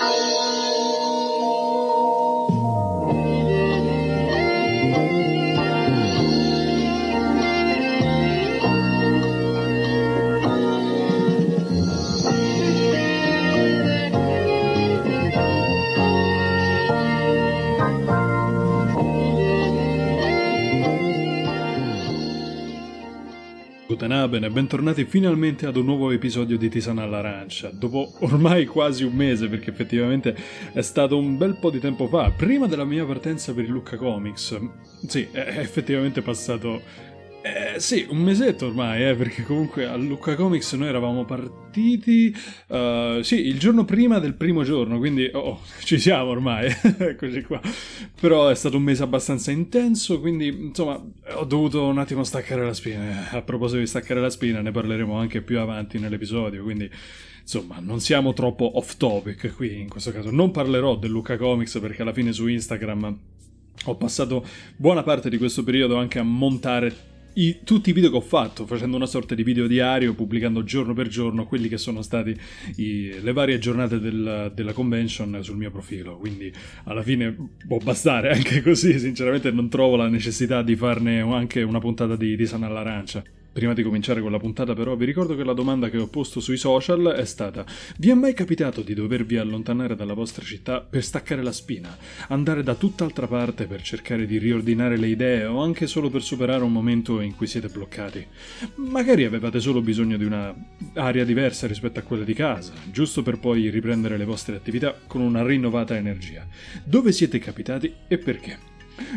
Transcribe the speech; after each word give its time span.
Música 0.00 0.59
Guten 24.00 24.44
e 24.44 24.50
bentornati 24.50 25.04
finalmente 25.04 25.66
ad 25.66 25.76
un 25.76 25.84
nuovo 25.84 26.10
episodio 26.10 26.56
di 26.56 26.70
Tisana 26.70 27.02
all'Arancia. 27.02 27.68
Dopo 27.70 28.14
ormai 28.20 28.64
quasi 28.64 29.04
un 29.04 29.12
mese, 29.12 29.46
perché 29.48 29.68
effettivamente 29.68 30.34
è 30.72 30.80
stato 30.80 31.18
un 31.18 31.36
bel 31.36 31.58
po' 31.60 31.68
di 31.68 31.80
tempo 31.80 32.06
fa, 32.06 32.32
prima 32.34 32.66
della 32.66 32.86
mia 32.86 33.04
partenza 33.04 33.52
per 33.52 33.64
il 33.64 33.70
Lucca 33.70 33.98
Comics. 33.98 34.58
Sì, 35.06 35.28
è 35.30 35.58
effettivamente 35.58 36.22
passato 36.22 36.80
eh, 37.42 37.80
sì, 37.80 38.06
un 38.10 38.18
mesetto 38.18 38.66
ormai, 38.66 39.08
eh, 39.08 39.14
perché 39.14 39.44
comunque 39.44 39.86
a 39.86 39.96
Lucca 39.96 40.34
Comics 40.34 40.74
noi 40.74 40.88
eravamo 40.88 41.24
partiti, 41.24 42.34
uh, 42.68 43.22
sì, 43.22 43.46
il 43.46 43.58
giorno 43.58 43.86
prima 43.86 44.18
del 44.18 44.34
primo 44.34 44.62
giorno, 44.62 44.98
quindi 44.98 45.30
oh, 45.32 45.60
ci 45.82 45.98
siamo 45.98 46.28
ormai, 46.28 46.70
eccoci 46.98 47.40
qua. 47.42 47.58
Però 48.20 48.48
è 48.48 48.54
stato 48.54 48.76
un 48.76 48.82
mese 48.82 49.02
abbastanza 49.04 49.50
intenso, 49.50 50.20
quindi 50.20 50.48
insomma 50.48 51.02
ho 51.34 51.44
dovuto 51.44 51.86
un 51.86 51.96
attimo 51.96 52.24
staccare 52.24 52.62
la 52.62 52.74
spina. 52.74 53.30
A 53.30 53.40
proposito 53.40 53.78
di 53.78 53.86
staccare 53.86 54.20
la 54.20 54.30
spina, 54.30 54.60
ne 54.60 54.70
parleremo 54.70 55.14
anche 55.14 55.40
più 55.40 55.60
avanti 55.60 55.98
nell'episodio, 55.98 56.62
quindi 56.62 56.90
insomma 57.40 57.78
non 57.80 58.00
siamo 58.00 58.34
troppo 58.34 58.76
off 58.76 58.98
topic 58.98 59.54
qui 59.56 59.80
in 59.80 59.88
questo 59.88 60.12
caso. 60.12 60.30
Non 60.30 60.50
parlerò 60.50 60.96
del 60.96 61.10
Lucca 61.10 61.38
Comics 61.38 61.78
perché 61.80 62.02
alla 62.02 62.12
fine 62.12 62.32
su 62.32 62.46
Instagram 62.46 63.18
ho 63.86 63.96
passato 63.96 64.44
buona 64.76 65.02
parte 65.02 65.30
di 65.30 65.38
questo 65.38 65.64
periodo 65.64 65.96
anche 65.96 66.18
a 66.18 66.22
montare 66.22 67.09
i, 67.34 67.60
tutti 67.64 67.90
i 67.90 67.92
video 67.92 68.10
che 68.10 68.16
ho 68.16 68.20
fatto, 68.20 68.66
facendo 68.66 68.96
una 68.96 69.06
sorta 69.06 69.34
di 69.34 69.42
video 69.42 69.66
diario, 69.66 70.14
pubblicando 70.14 70.62
giorno 70.64 70.94
per 70.94 71.08
giorno 71.08 71.46
quelli 71.46 71.68
che 71.68 71.78
sono 71.78 72.02
stati 72.02 72.36
i, 72.76 73.20
le 73.20 73.32
varie 73.32 73.58
giornate 73.58 73.98
del, 73.98 74.52
della 74.54 74.72
convention 74.72 75.38
sul 75.42 75.56
mio 75.56 75.70
profilo. 75.70 76.16
Quindi 76.18 76.52
alla 76.84 77.02
fine 77.02 77.34
può 77.66 77.78
bastare 77.78 78.30
anche 78.32 78.62
così, 78.62 78.98
sinceramente 78.98 79.50
non 79.50 79.68
trovo 79.68 79.96
la 79.96 80.08
necessità 80.08 80.62
di 80.62 80.76
farne 80.76 81.20
anche 81.20 81.62
una 81.62 81.78
puntata 81.78 82.16
di, 82.16 82.36
di 82.36 82.46
Sana 82.46 82.66
all'arancia. 82.66 83.22
Prima 83.52 83.72
di 83.72 83.82
cominciare 83.82 84.20
con 84.20 84.30
la 84.30 84.38
puntata 84.38 84.74
però 84.74 84.94
vi 84.94 85.04
ricordo 85.04 85.34
che 85.34 85.42
la 85.42 85.52
domanda 85.52 85.90
che 85.90 85.98
ho 85.98 86.06
posto 86.06 86.38
sui 86.38 86.56
social 86.56 87.14
è 87.16 87.24
stata 87.24 87.64
Vi 87.96 88.08
è 88.08 88.14
mai 88.14 88.32
capitato 88.32 88.82
di 88.82 88.94
dovervi 88.94 89.38
allontanare 89.38 89.96
dalla 89.96 90.14
vostra 90.14 90.44
città 90.44 90.80
per 90.80 91.02
staccare 91.02 91.42
la 91.42 91.50
spina, 91.50 91.96
andare 92.28 92.62
da 92.62 92.76
tutt'altra 92.76 93.26
parte 93.26 93.66
per 93.66 93.82
cercare 93.82 94.24
di 94.24 94.38
riordinare 94.38 94.96
le 94.96 95.08
idee 95.08 95.46
o 95.46 95.60
anche 95.62 95.88
solo 95.88 96.10
per 96.10 96.22
superare 96.22 96.62
un 96.62 96.70
momento 96.70 97.20
in 97.20 97.34
cui 97.34 97.48
siete 97.48 97.66
bloccati? 97.66 98.24
Magari 98.76 99.24
avevate 99.24 99.58
solo 99.58 99.80
bisogno 99.80 100.16
di 100.16 100.24
una 100.24 100.54
aria 100.94 101.24
diversa 101.24 101.66
rispetto 101.66 101.98
a 101.98 102.02
quella 102.02 102.24
di 102.24 102.34
casa, 102.34 102.72
giusto 102.92 103.22
per 103.22 103.40
poi 103.40 103.68
riprendere 103.68 104.16
le 104.16 104.24
vostre 104.24 104.54
attività 104.54 104.96
con 105.08 105.22
una 105.22 105.44
rinnovata 105.44 105.96
energia. 105.96 106.46
Dove 106.84 107.10
siete 107.10 107.40
capitati 107.40 107.92
e 108.06 108.16
perché? 108.16 108.69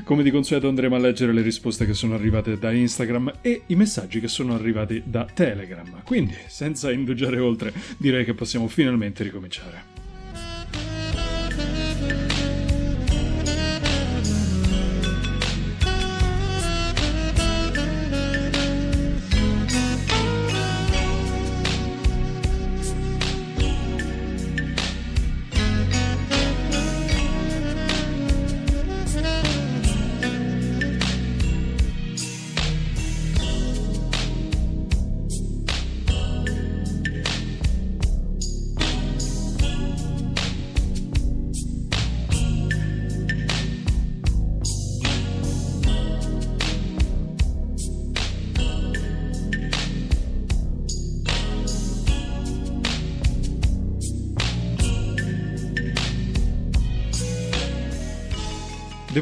Come 0.03 0.23
di 0.23 0.31
consueto 0.31 0.67
andremo 0.67 0.95
a 0.95 0.99
leggere 0.99 1.33
le 1.33 1.41
risposte 1.41 1.85
che 1.85 1.93
sono 1.93 2.13
arrivate 2.13 2.57
da 2.57 2.71
Instagram 2.71 3.33
e 3.41 3.63
i 3.67 3.75
messaggi 3.75 4.19
che 4.19 4.27
sono 4.27 4.53
arrivati 4.53 5.01
da 5.05 5.25
Telegram. 5.31 6.01
Quindi, 6.03 6.35
senza 6.47 6.91
indugiare 6.91 7.39
oltre, 7.39 7.73
direi 7.97 8.25
che 8.25 8.33
possiamo 8.33 8.67
finalmente 8.67 9.23
ricominciare. 9.23 10.02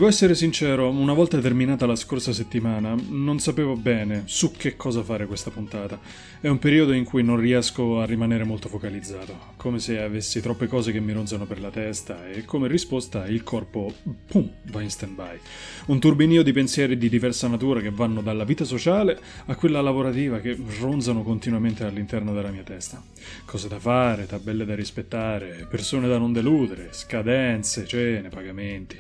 Devo 0.01 0.13
essere 0.13 0.33
sincero, 0.33 0.89
una 0.89 1.13
volta 1.13 1.37
terminata 1.37 1.85
la 1.85 1.95
scorsa 1.95 2.33
settimana, 2.33 2.95
non 3.09 3.37
sapevo 3.37 3.75
bene 3.75 4.23
su 4.25 4.51
che 4.51 4.75
cosa 4.75 5.03
fare 5.03 5.27
questa 5.27 5.51
puntata. 5.51 5.99
È 6.39 6.47
un 6.47 6.57
periodo 6.57 6.93
in 6.93 7.03
cui 7.03 7.21
non 7.21 7.39
riesco 7.39 7.99
a 7.99 8.05
rimanere 8.05 8.43
molto 8.43 8.67
focalizzato, 8.67 9.53
come 9.57 9.77
se 9.77 10.01
avessi 10.01 10.41
troppe 10.41 10.65
cose 10.65 10.91
che 10.91 10.99
mi 10.99 11.13
ronzano 11.13 11.45
per 11.45 11.61
la 11.61 11.69
testa 11.69 12.27
e 12.27 12.45
come 12.45 12.67
risposta 12.67 13.27
il 13.27 13.43
corpo, 13.43 13.93
pum, 14.25 14.49
va 14.71 14.81
in 14.81 14.89
stand-by. 14.89 15.39
Un 15.85 15.99
turbinio 15.99 16.41
di 16.41 16.51
pensieri 16.51 16.97
di 16.97 17.07
diversa 17.07 17.47
natura 17.47 17.79
che 17.79 17.91
vanno 17.91 18.21
dalla 18.21 18.43
vita 18.43 18.65
sociale 18.65 19.19
a 19.45 19.53
quella 19.53 19.81
lavorativa 19.81 20.39
che 20.39 20.57
ronzano 20.79 21.21
continuamente 21.21 21.83
all'interno 21.83 22.33
della 22.33 22.49
mia 22.49 22.63
testa. 22.63 23.03
Cose 23.45 23.67
da 23.67 23.77
fare, 23.77 24.25
tabelle 24.25 24.65
da 24.65 24.73
rispettare, 24.73 25.67
persone 25.69 26.07
da 26.07 26.17
non 26.17 26.33
deludere, 26.33 26.87
scadenze, 26.89 27.85
cene, 27.85 28.29
pagamenti. 28.29 28.99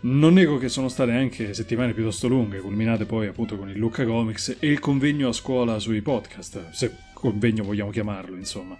Non 0.00 0.34
nego 0.34 0.58
che 0.58 0.68
sono 0.68 0.88
state 0.88 1.12
anche 1.12 1.54
settimane 1.54 1.92
piuttosto 1.92 2.28
lunghe, 2.28 2.60
culminate 2.60 3.04
poi 3.04 3.26
appunto 3.26 3.56
con 3.56 3.68
il 3.68 3.76
Lucca 3.76 4.04
Comics 4.04 4.56
e 4.58 4.68
il 4.68 4.78
convegno 4.78 5.28
a 5.28 5.32
scuola 5.32 5.78
sui 5.78 6.02
podcast, 6.02 6.70
se 6.70 6.92
convegno 7.12 7.64
vogliamo 7.64 7.90
chiamarlo, 7.90 8.36
insomma. 8.36 8.76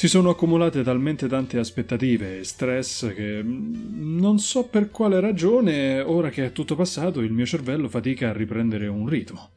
Si 0.00 0.08
sono 0.08 0.30
accumulate 0.30 0.82
talmente 0.82 1.28
tante 1.28 1.58
aspettative 1.58 2.38
e 2.38 2.44
stress 2.44 3.12
che 3.14 3.42
mm, 3.42 4.18
non 4.18 4.38
so 4.38 4.64
per 4.64 4.90
quale 4.90 5.20
ragione, 5.20 6.00
ora 6.00 6.30
che 6.30 6.46
è 6.46 6.52
tutto 6.52 6.74
passato, 6.74 7.20
il 7.20 7.32
mio 7.32 7.44
cervello 7.44 7.86
fatica 7.86 8.30
a 8.30 8.32
riprendere 8.32 8.86
un 8.86 9.06
ritmo. 9.06 9.50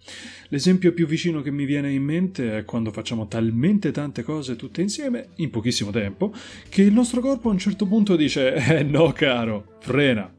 L'esempio 0.50 0.92
più 0.92 1.08
vicino 1.08 1.42
che 1.42 1.50
mi 1.50 1.64
viene 1.64 1.94
in 1.94 2.04
mente 2.04 2.58
è 2.58 2.66
quando 2.66 2.92
facciamo 2.92 3.28
talmente 3.28 3.92
tante 3.92 4.24
cose 4.24 4.58
tutte 4.58 4.81
insieme, 4.81 5.30
in 5.36 5.50
pochissimo 5.50 5.92
tempo, 5.92 6.34
che 6.68 6.81
il 6.81 6.92
nostro 6.92 7.22
corpo 7.22 7.48
a 7.48 7.54
un 7.54 7.60
certo 7.60 7.86
punto 7.86 8.18
dice 8.18 8.54
Eh 8.54 8.84
no 8.84 9.14
caro, 9.14 9.78
frena, 9.80 10.30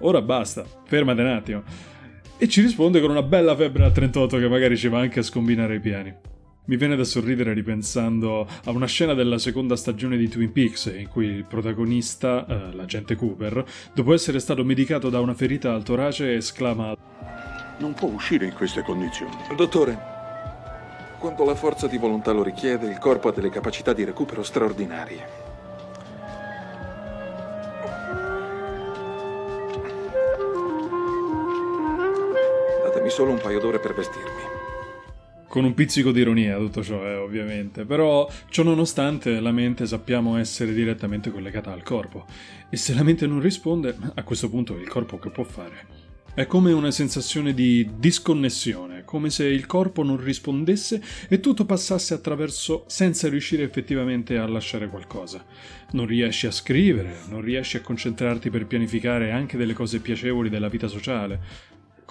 ora 0.00 0.22
basta, 0.22 0.64
fermate 0.84 1.20
un 1.20 1.28
attimo. 1.28 1.62
E 2.38 2.48
ci 2.48 2.60
risponde 2.60 3.00
con 3.00 3.10
una 3.10 3.22
bella 3.22 3.54
febbre 3.54 3.84
a 3.84 3.90
38 3.90 4.38
che 4.38 4.48
magari 4.48 4.76
ci 4.76 4.88
va 4.88 4.98
anche 4.98 5.20
a 5.20 5.22
scombinare 5.22 5.76
i 5.76 5.80
piani. 5.80 6.12
Mi 6.64 6.76
viene 6.76 6.94
da 6.94 7.04
sorridere 7.04 7.54
ripensando 7.54 8.46
a 8.64 8.70
una 8.70 8.86
scena 8.86 9.14
della 9.14 9.38
seconda 9.38 9.74
stagione 9.74 10.16
di 10.16 10.28
Twin 10.28 10.52
Peaks 10.52 10.92
in 10.96 11.08
cui 11.08 11.26
il 11.26 11.44
protagonista, 11.44 12.46
eh, 12.46 12.74
l'agente 12.74 13.16
Cooper, 13.16 13.64
dopo 13.92 14.14
essere 14.14 14.38
stato 14.38 14.64
medicato 14.64 15.10
da 15.10 15.18
una 15.20 15.34
ferita 15.34 15.72
al 15.74 15.82
torace, 15.82 16.34
esclama 16.34 16.96
Non 17.78 17.94
può 17.94 18.08
uscire 18.08 18.46
in 18.46 18.54
queste 18.54 18.82
condizioni. 18.82 19.36
Dottore, 19.56 19.98
quando 21.18 21.44
la 21.44 21.54
forza 21.56 21.88
di 21.88 21.98
volontà 21.98 22.30
lo 22.30 22.42
richiede, 22.44 22.88
il 22.88 22.98
corpo 22.98 23.28
ha 23.28 23.32
delle 23.32 23.50
capacità 23.50 23.92
di 23.92 24.04
recupero 24.04 24.44
straordinarie. 24.44 25.41
Solo 33.12 33.30
un 33.30 33.38
paio 33.38 33.60
d'ore 33.60 33.78
per 33.78 33.94
vestirmi 33.94 34.60
con 35.52 35.64
un 35.64 35.74
pizzico 35.74 36.12
di 36.12 36.20
ironia 36.20 36.56
tutto 36.56 36.82
ciò, 36.82 37.04
eh, 37.04 37.16
ovviamente. 37.16 37.84
Però, 37.84 38.26
ciò 38.48 38.62
nonostante, 38.62 39.38
la 39.38 39.52
mente 39.52 39.84
sappiamo 39.84 40.38
essere 40.38 40.72
direttamente 40.72 41.30
collegata 41.30 41.70
al 41.70 41.82
corpo. 41.82 42.24
E 42.70 42.78
se 42.78 42.94
la 42.94 43.02
mente 43.02 43.26
non 43.26 43.38
risponde, 43.38 43.94
a 44.14 44.22
questo 44.22 44.48
punto 44.48 44.78
il 44.78 44.88
corpo 44.88 45.18
che 45.18 45.28
può 45.28 45.44
fare? 45.44 46.00
È 46.34 46.46
come 46.46 46.72
una 46.72 46.90
sensazione 46.90 47.52
di 47.52 47.86
disconnessione, 47.98 49.04
come 49.04 49.28
se 49.28 49.44
il 49.44 49.66
corpo 49.66 50.02
non 50.02 50.16
rispondesse 50.16 51.02
e 51.28 51.40
tutto 51.40 51.66
passasse 51.66 52.14
attraverso 52.14 52.84
senza 52.86 53.28
riuscire 53.28 53.62
effettivamente 53.62 54.38
a 54.38 54.48
lasciare 54.48 54.88
qualcosa. 54.88 55.44
Non 55.90 56.06
riesci 56.06 56.46
a 56.46 56.50
scrivere, 56.50 57.14
non 57.28 57.42
riesci 57.42 57.76
a 57.76 57.82
concentrarti 57.82 58.48
per 58.48 58.66
pianificare 58.66 59.32
anche 59.32 59.58
delle 59.58 59.74
cose 59.74 60.00
piacevoli 60.00 60.48
della 60.48 60.70
vita 60.70 60.88
sociale, 60.88 61.40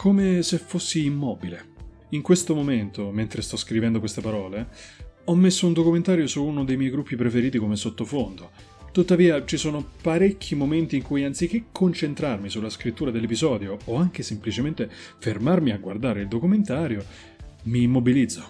come 0.01 0.41
se 0.41 0.57
fossi 0.57 1.05
immobile. 1.05 1.63
In 2.09 2.23
questo 2.23 2.55
momento, 2.55 3.11
mentre 3.11 3.43
sto 3.43 3.55
scrivendo 3.55 3.99
queste 3.99 4.19
parole, 4.19 4.67
ho 5.25 5.35
messo 5.35 5.67
un 5.67 5.73
documentario 5.73 6.25
su 6.25 6.43
uno 6.43 6.63
dei 6.63 6.75
miei 6.75 6.89
gruppi 6.89 7.15
preferiti 7.15 7.59
come 7.59 7.75
sottofondo 7.75 8.49
Tuttavia 8.91 9.45
ci 9.45 9.57
sono 9.57 9.91
parecchi 10.01 10.55
momenti 10.55 10.95
in 10.95 11.03
cui 11.03 11.23
anziché 11.23 11.65
concentrarmi 11.71 12.49
sulla 12.49 12.71
scrittura 12.71 13.11
dell'episodio 13.11 13.77
o 13.85 13.95
anche 13.95 14.23
semplicemente 14.23 14.89
fermarmi 15.19 15.69
a 15.69 15.77
guardare 15.77 16.21
il 16.21 16.27
documentario, 16.27 17.05
mi 17.65 17.83
immobilizzo. 17.83 18.43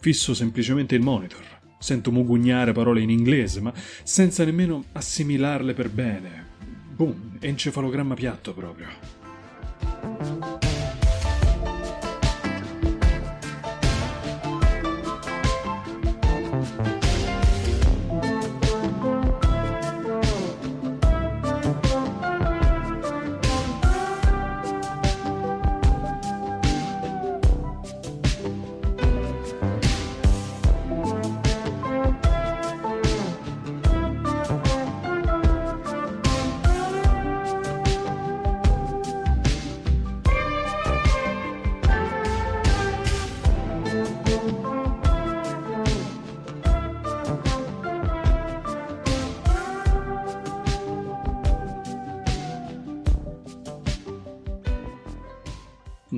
Fisso 0.00 0.34
semplicemente 0.34 0.96
il 0.96 1.02
monitor. 1.02 1.44
Sento 1.78 2.10
mugugnare 2.10 2.72
parole 2.72 3.02
in 3.02 3.10
inglese, 3.10 3.60
ma 3.60 3.72
senza 4.02 4.44
nemmeno 4.44 4.86
assimilarle 4.90 5.74
per 5.74 5.90
bene. 5.90 6.46
Boom, 6.92 7.36
encefalogramma 7.38 8.14
piatto 8.14 8.52
proprio. 8.52 9.20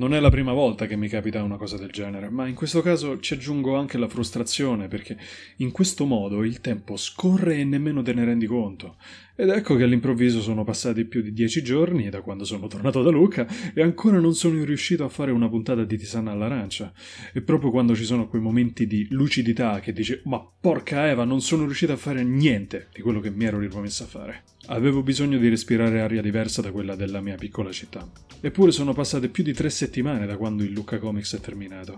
Non 0.05 0.13
è 0.13 0.19
la 0.19 0.29
prima 0.29 0.53
volta 0.53 0.85
che 0.85 0.95
mi 0.95 1.07
capita 1.07 1.41
una 1.41 1.57
cosa 1.57 1.77
del 1.77 1.89
genere, 1.89 2.29
ma 2.29 2.45
in 2.45 2.53
questo 2.53 2.83
caso 2.83 3.19
ci 3.19 3.33
aggiungo 3.33 3.75
anche 3.75 3.97
la 3.97 4.07
frustrazione 4.07 4.87
perché 4.87 5.17
in 5.57 5.71
questo 5.71 6.05
modo 6.05 6.43
il 6.43 6.61
tempo 6.61 6.95
scorre 6.95 7.57
e 7.57 7.63
nemmeno 7.63 8.03
te 8.03 8.13
ne 8.13 8.23
rendi 8.23 8.45
conto. 8.45 8.97
Ed 9.37 9.49
ecco 9.49 9.75
che 9.75 9.83
all'improvviso 9.83 10.39
sono 10.41 10.63
passati 10.63 11.03
più 11.03 11.21
di 11.21 11.33
dieci 11.33 11.61
giorni 11.61 12.07
da 12.07 12.21
quando 12.21 12.45
sono 12.45 12.67
tornato 12.67 13.03
da 13.03 13.09
Luca 13.09 13.45
e 13.73 13.81
ancora 13.81 14.17
non 14.19 14.33
sono 14.33 14.63
riuscito 14.63 15.03
a 15.03 15.09
fare 15.09 15.31
una 15.31 15.49
puntata 15.49 15.83
di 15.83 15.97
Tisana 15.97 16.31
all'arancia. 16.31 16.93
E 17.33 17.41
proprio 17.41 17.69
quando 17.69 17.95
ci 17.95 18.05
sono 18.05 18.29
quei 18.29 18.41
momenti 18.41 18.87
di 18.87 19.07
lucidità 19.09 19.81
che 19.81 19.91
dici 19.91 20.21
ma 20.23 20.41
porca 20.59 21.09
Eva 21.09 21.25
non 21.25 21.41
sono 21.41 21.65
riuscito 21.65 21.91
a 21.91 21.97
fare 21.97 22.23
niente 22.23 22.87
di 22.93 23.01
quello 23.01 23.19
che 23.19 23.29
mi 23.29 23.43
ero 23.43 23.59
ripromesso 23.59 24.03
a 24.03 24.07
fare. 24.07 24.43
Avevo 24.67 25.03
bisogno 25.03 25.37
di 25.37 25.49
respirare 25.49 25.99
aria 25.99 26.21
diversa 26.21 26.61
da 26.61 26.71
quella 26.71 26.95
della 26.95 27.19
mia 27.19 27.35
piccola 27.35 27.73
città. 27.73 28.09
Eppure 28.39 28.71
sono 28.71 28.93
passate 28.93 29.27
più 29.27 29.43
di 29.43 29.51
tre 29.51 29.69
settimane 29.69 30.25
da 30.25 30.37
quando 30.37 30.63
il 30.63 30.71
Lucca 30.71 30.97
Comics 30.97 31.35
è 31.35 31.39
terminato. 31.41 31.97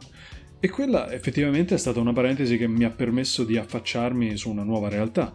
E 0.59 0.69
quella 0.69 1.13
effettivamente 1.13 1.75
è 1.75 1.77
stata 1.77 1.99
una 1.99 2.13
parentesi 2.13 2.57
che 2.57 2.67
mi 2.67 2.83
ha 2.83 2.89
permesso 2.89 3.43
di 3.43 3.57
affacciarmi 3.57 4.35
su 4.37 4.49
una 4.49 4.63
nuova 4.63 4.89
realtà. 4.89 5.31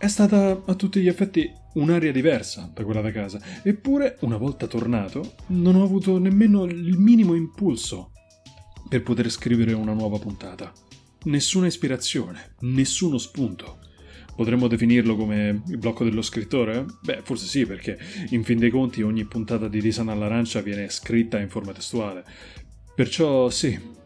È 0.00 0.08
stata 0.08 0.62
a 0.64 0.74
tutti 0.76 0.98
gli 0.98 1.08
effetti 1.08 1.52
un'aria 1.74 2.10
diversa 2.10 2.72
da 2.72 2.84
quella 2.84 3.02
da 3.02 3.12
casa, 3.12 3.38
eppure, 3.62 4.16
una 4.20 4.38
volta 4.38 4.66
tornato, 4.66 5.34
non 5.48 5.76
ho 5.76 5.82
avuto 5.82 6.16
nemmeno 6.16 6.64
il 6.64 6.96
minimo 6.96 7.34
impulso 7.34 8.12
per 8.88 9.02
poter 9.02 9.28
scrivere 9.30 9.74
una 9.74 9.92
nuova 9.92 10.18
puntata. 10.18 10.72
Nessuna 11.24 11.66
ispirazione, 11.66 12.54
nessuno 12.60 13.18
spunto. 13.18 13.80
Potremmo 14.34 14.68
definirlo 14.68 15.16
come 15.16 15.64
il 15.68 15.76
blocco 15.76 16.04
dello 16.04 16.22
scrittore? 16.22 16.86
Beh, 17.02 17.20
forse 17.22 17.44
sì, 17.44 17.66
perché 17.66 17.98
in 18.30 18.42
fin 18.42 18.58
dei 18.58 18.70
conti 18.70 19.02
ogni 19.02 19.26
puntata 19.26 19.68
di 19.68 19.82
Disana 19.82 20.12
all'arancia 20.12 20.62
viene 20.62 20.88
scritta 20.88 21.38
in 21.38 21.50
forma 21.50 21.72
testuale. 21.72 22.24
Perciò 22.94 23.50
sì. 23.50 23.98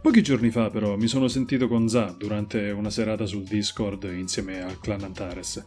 Pochi 0.00 0.22
giorni 0.22 0.50
fa, 0.50 0.70
però, 0.70 0.96
mi 0.96 1.08
sono 1.08 1.26
sentito 1.26 1.66
con 1.66 1.88
Za 1.88 2.14
durante 2.16 2.70
una 2.70 2.88
serata 2.88 3.26
sul 3.26 3.42
Discord 3.42 4.04
insieme 4.04 4.62
al 4.62 4.78
clan 4.78 5.02
Antares. 5.02 5.64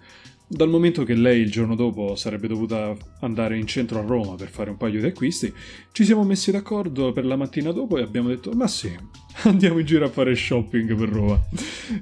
Dal 0.47 0.69
momento 0.69 1.03
che 1.03 1.13
lei 1.13 1.41
il 1.41 1.51
giorno 1.51 1.75
dopo 1.75 2.15
sarebbe 2.15 2.47
dovuta 2.47 2.95
andare 3.19 3.57
in 3.57 3.67
centro 3.67 3.99
a 3.99 4.03
Roma 4.03 4.35
per 4.35 4.49
fare 4.49 4.69
un 4.69 4.77
paio 4.77 5.01
di 5.01 5.05
acquisti, 5.05 5.53
ci 5.91 6.05
siamo 6.05 6.23
messi 6.23 6.49
d'accordo 6.49 7.11
per 7.11 7.25
la 7.25 7.35
mattina 7.35 7.71
dopo 7.71 7.97
e 7.97 8.01
abbiamo 8.03 8.29
detto: 8.29 8.51
Ma 8.53 8.67
sì, 8.67 8.97
andiamo 9.43 9.79
in 9.79 9.85
giro 9.85 10.05
a 10.05 10.09
fare 10.09 10.33
shopping 10.33 10.95
per 10.95 11.09
Roma. 11.09 11.39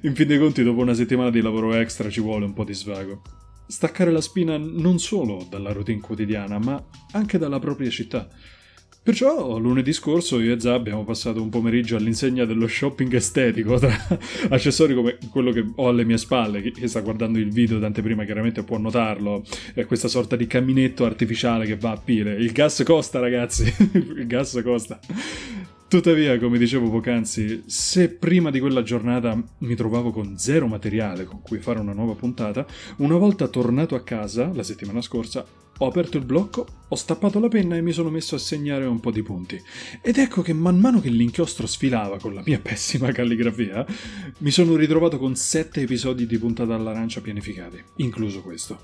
In 0.02 0.14
fin 0.14 0.28
dei 0.28 0.38
conti, 0.38 0.64
dopo 0.64 0.82
una 0.82 0.94
settimana 0.94 1.32
di 1.32 1.42
lavoro 1.42 1.74
extra 1.74 2.12
ci 2.12 2.22
vuole 2.22 2.46
un 2.46 2.54
po' 2.54 2.64
di 2.64 2.76
svago. 2.76 3.22
Staccare 3.68 4.12
la 4.12 4.22
spina 4.22 4.56
non 4.58 5.00
solo 5.00 5.46
dalla 5.50 5.74
routine 5.74 6.00
quotidiana, 6.00 6.60
ma 6.60 6.82
anche 7.12 7.40
dalla 7.40 7.60
propria 7.60 7.90
città. 7.90 8.30
Perciò 9.02 9.58
lunedì 9.58 9.94
scorso 9.94 10.40
io 10.40 10.54
e 10.54 10.60
Za 10.60 10.74
abbiamo 10.74 11.04
passato 11.04 11.42
un 11.42 11.50
pomeriggio 11.50 11.96
all'insegna 11.96 12.46
dello 12.46 12.68
shopping 12.68 13.12
estetico 13.14 13.80
tra 13.80 13.96
accessori 14.50 14.94
come 14.94 15.18
quello 15.32 15.52
che 15.52 15.66
ho 15.74 15.88
alle 15.88 16.04
mie 16.04 16.18
spalle, 16.18 16.62
chi 16.62 16.88
sta 16.88 17.00
guardando 17.00 17.40
il 17.40 17.50
video 17.50 17.80
d'anteprima 17.80 18.26
chiaramente 18.26 18.64
può 18.64 18.78
notarlo, 18.78 19.44
è 19.74 19.86
questa 19.86 20.10
sorta 20.10 20.36
di 20.36 20.46
caminetto 20.48 21.06
artificiale 21.06 21.66
che 21.66 21.78
va 21.78 21.92
a 21.92 21.98
pile. 21.98 22.36
Il 22.36 22.52
gas 22.52 22.84
costa 22.86 23.20
ragazzi, 23.20 23.64
il 23.94 24.28
gas 24.28 24.60
costa. 24.64 25.00
Tuttavia, 25.90 26.38
come 26.38 26.60
dicevo 26.60 26.92
poc'anzi, 26.92 27.64
se 27.66 28.10
prima 28.10 28.52
di 28.52 28.60
quella 28.60 28.84
giornata 28.84 29.36
mi 29.58 29.74
trovavo 29.74 30.12
con 30.12 30.38
zero 30.38 30.68
materiale 30.68 31.26
con 31.26 31.42
cui 31.42 31.58
fare 31.58 31.80
una 31.80 31.94
nuova 31.94 32.14
puntata, 32.14 32.64
una 32.98 33.18
volta 33.18 33.48
tornato 33.48 33.96
a 33.96 34.04
casa, 34.04 34.52
la 34.54 34.62
settimana 34.62 35.02
scorsa, 35.02 35.44
ho 35.80 35.88
aperto 35.88 36.18
il 36.18 36.26
blocco, 36.26 36.68
ho 36.88 36.96
stappato 36.96 37.40
la 37.40 37.48
penna 37.48 37.76
e 37.76 37.82
mi 37.82 37.92
sono 37.92 38.12
messo 38.12 38.36
a 38.36 38.38
segnare 38.38 38.86
un 38.86 39.00
po' 39.00 39.10
di 39.10 39.24
punti. 39.24 39.60
Ed 40.04 40.20
ecco 40.20 40.44
che 40.44 40.54
man 40.54 40.78
mano 40.78 41.02
che 41.02 41.10
l'inchiostro 41.10 41.66
sfilava 41.66 42.20
con 42.20 42.36
la 42.36 42.44
mia 42.46 42.60
pessima 42.62 43.12
calligrafia, 43.12 43.84
mi 44.38 44.52
sono 44.52 44.76
ritrovato 44.76 45.18
con 45.18 45.36
sette 45.36 45.82
episodi 45.82 46.28
di 46.28 46.38
puntata 46.38 46.76
all'arancia 46.76 47.20
pianificati, 47.20 47.84
incluso 47.96 48.44
questo. 48.44 48.82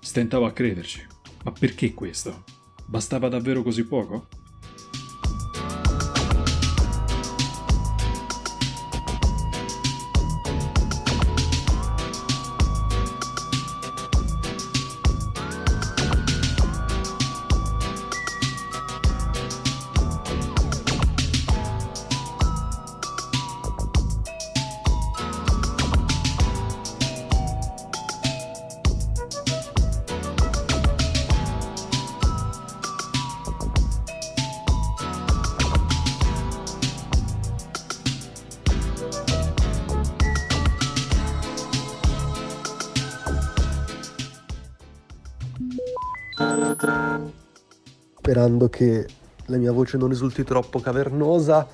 Stentavo 0.00 0.44
a 0.44 0.52
crederci. 0.52 1.02
Ma 1.44 1.52
perché 1.52 1.94
questo? 1.94 2.44
Bastava 2.84 3.28
davvero 3.28 3.62
così 3.62 3.84
poco? 3.84 4.28
Sperando 48.26 48.68
che 48.68 49.06
la 49.46 49.56
mia 49.56 49.70
voce 49.70 49.96
non 49.96 50.08
risulti 50.08 50.42
troppo 50.42 50.80
cavernosa. 50.80 51.66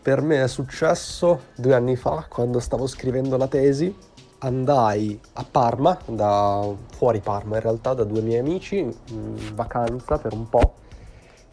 Per 0.00 0.22
me 0.22 0.42
è 0.42 0.48
successo 0.48 1.40
due 1.56 1.74
anni 1.74 1.96
fa, 1.96 2.26
quando 2.28 2.60
stavo 2.60 2.86
scrivendo 2.86 3.36
la 3.36 3.48
tesi, 3.48 3.92
andai 4.38 5.18
a 5.32 5.44
Parma, 5.44 5.98
da 6.06 6.72
fuori 6.94 7.18
Parma 7.18 7.56
in 7.56 7.62
realtà, 7.62 7.94
da 7.94 8.04
due 8.04 8.20
miei 8.20 8.38
amici, 8.38 8.78
in 8.78 9.54
vacanza 9.54 10.18
per 10.18 10.32
un 10.32 10.48
po'. 10.48 10.74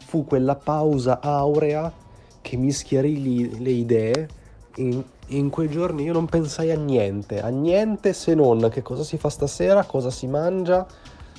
Fu 0.04 0.24
quella 0.24 0.54
pausa 0.54 1.20
aurea 1.20 1.92
che 2.40 2.56
mi 2.56 2.70
schiarì 2.70 3.60
le 3.60 3.70
idee. 3.70 4.28
In, 4.76 5.02
in 5.28 5.50
quei 5.50 5.68
giorni 5.68 6.04
io 6.04 6.12
non 6.12 6.26
pensai 6.26 6.70
a 6.70 6.76
niente, 6.76 7.40
a 7.40 7.48
niente 7.48 8.12
se 8.12 8.34
non 8.34 8.68
che 8.70 8.82
cosa 8.82 9.02
si 9.02 9.16
fa 9.18 9.28
stasera, 9.28 9.84
cosa 9.84 10.10
si 10.10 10.28
mangia, 10.28 10.86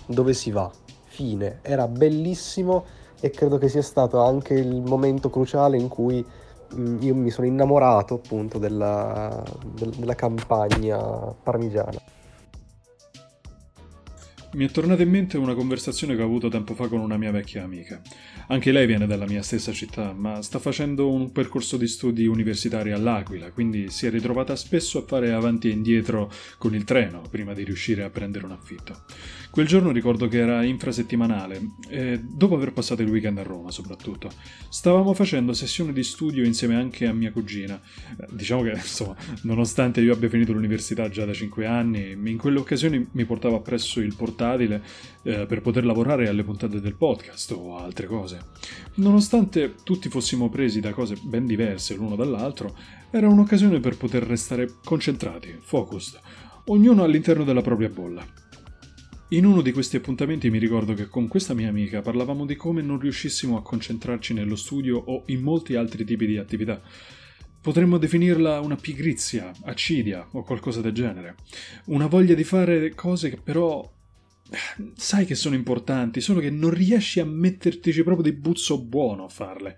dove 0.05 0.33
si 0.33 0.51
va. 0.51 0.69
Fine. 1.17 1.59
Era 1.63 1.87
bellissimo 1.87 2.85
e 3.19 3.31
credo 3.31 3.57
che 3.57 3.69
sia 3.69 3.81
stato 3.81 4.21
anche 4.23 4.53
il 4.53 4.83
momento 4.83 5.31
cruciale 5.31 5.75
in 5.75 5.87
cui 5.87 6.23
mh, 6.75 6.97
io 6.99 7.15
mi 7.15 7.31
sono 7.31 7.47
innamorato 7.47 8.13
appunto 8.13 8.59
della, 8.59 9.43
del, 9.65 9.89
della 9.95 10.13
campagna 10.13 10.99
parmigiana. 11.41 11.97
Mi 14.57 14.65
è 14.65 14.71
tornata 14.71 15.03
in 15.03 15.11
mente 15.11 15.37
una 15.37 15.53
conversazione 15.53 16.15
che 16.15 16.23
ho 16.23 16.25
avuto 16.25 16.49
tempo 16.49 16.73
fa 16.73 16.87
con 16.87 16.99
una 16.99 17.15
mia 17.15 17.29
vecchia 17.29 17.63
amica. 17.63 18.01
Anche 18.47 18.71
lei 18.71 18.87
viene 18.87 19.05
dalla 19.05 19.27
mia 19.27 19.43
stessa 19.43 19.71
città, 19.71 20.13
ma 20.13 20.41
sta 20.41 20.57
facendo 20.57 21.11
un 21.11 21.31
percorso 21.31 21.77
di 21.77 21.85
studi 21.85 22.25
universitari 22.25 22.91
all'Aquila, 22.91 23.51
quindi 23.51 23.91
si 23.91 24.07
è 24.07 24.09
ritrovata 24.09 24.55
spesso 24.55 24.97
a 24.97 25.05
fare 25.05 25.31
avanti 25.31 25.69
e 25.69 25.73
indietro 25.73 26.31
con 26.57 26.73
il 26.73 26.85
treno 26.85 27.21
prima 27.29 27.53
di 27.53 27.63
riuscire 27.63 28.03
a 28.03 28.09
prendere 28.09 28.45
un 28.45 28.51
affitto. 28.51 29.03
Quel 29.51 29.67
giorno 29.67 29.91
ricordo 29.91 30.27
che 30.27 30.39
era 30.39 30.63
infrasettimanale 30.63 31.61
e 31.89 32.19
dopo 32.19 32.55
aver 32.55 32.73
passato 32.73 33.01
il 33.01 33.09
weekend 33.09 33.37
a 33.37 33.43
Roma 33.43 33.71
soprattutto. 33.71 34.29
Stavamo 34.69 35.13
facendo 35.13 35.53
sessioni 35.53 35.93
di 35.93 36.03
studio 36.03 36.43
insieme 36.43 36.75
anche 36.75 37.05
a 37.05 37.13
mia 37.13 37.31
cugina. 37.31 37.79
Diciamo 38.29 38.63
che, 38.63 38.71
insomma, 38.71 39.15
nonostante 39.43 40.01
io 40.01 40.13
abbia 40.13 40.29
finito 40.29 40.51
l'università 40.51 41.09
già 41.09 41.25
da 41.25 41.33
5 41.33 41.65
anni, 41.65 42.11
in 42.11 42.37
quelle 42.37 42.59
occasioni 42.59 43.07
mi 43.11 43.25
portava 43.25 43.55
appresso 43.55 43.99
il 43.99 44.15
portatile 44.47 44.81
eh, 45.23 45.45
per 45.45 45.61
poter 45.61 45.85
lavorare 45.85 46.27
alle 46.27 46.43
puntate 46.43 46.79
del 46.79 46.95
podcast 46.95 47.51
o 47.51 47.77
altre 47.77 48.07
cose. 48.07 48.39
Nonostante 48.95 49.75
tutti 49.83 50.09
fossimo 50.09 50.49
presi 50.49 50.79
da 50.79 50.91
cose 50.91 51.15
ben 51.21 51.45
diverse 51.45 51.95
l'uno 51.95 52.15
dall'altro, 52.15 52.75
era 53.11 53.27
un'occasione 53.27 53.79
per 53.79 53.97
poter 53.97 54.23
restare 54.23 54.69
concentrati, 54.83 55.57
focused, 55.59 56.19
ognuno 56.65 57.03
all'interno 57.03 57.43
della 57.43 57.61
propria 57.61 57.89
bolla. 57.89 58.25
In 59.31 59.45
uno 59.45 59.61
di 59.61 59.73
questi 59.73 59.97
appuntamenti 59.97 60.49
mi 60.49 60.57
ricordo 60.57 60.93
che 60.93 61.07
con 61.07 61.27
questa 61.27 61.53
mia 61.53 61.67
amica 61.67 62.01
parlavamo 62.01 62.45
di 62.45 62.55
come 62.55 62.81
non 62.81 62.97
riuscissimo 62.97 63.57
a 63.57 63.61
concentrarci 63.61 64.33
nello 64.33 64.55
studio 64.55 64.97
o 64.97 65.23
in 65.27 65.41
molti 65.41 65.75
altri 65.75 66.05
tipi 66.05 66.25
di 66.25 66.37
attività. 66.37 66.81
Potremmo 67.59 67.97
definirla 67.97 68.61
una 68.61 68.77
pigrizia, 68.77 69.51
accidia 69.65 70.25
o 70.31 70.43
qualcosa 70.43 70.79
del 70.79 70.93
genere. 70.93 71.35
Una 71.85 72.07
voglia 72.07 72.35
di 72.35 72.45
fare 72.45 72.95
cose 72.95 73.29
che 73.29 73.39
però 73.43 73.96
sai 74.95 75.25
che 75.25 75.35
sono 75.35 75.55
importanti, 75.55 76.21
solo 76.21 76.39
che 76.39 76.49
non 76.49 76.69
riesci 76.69 77.19
a 77.19 77.25
mettertici 77.25 78.03
proprio 78.03 78.31
di 78.31 78.37
buzzo 78.37 78.81
buono 78.81 79.25
a 79.25 79.29
farle. 79.29 79.77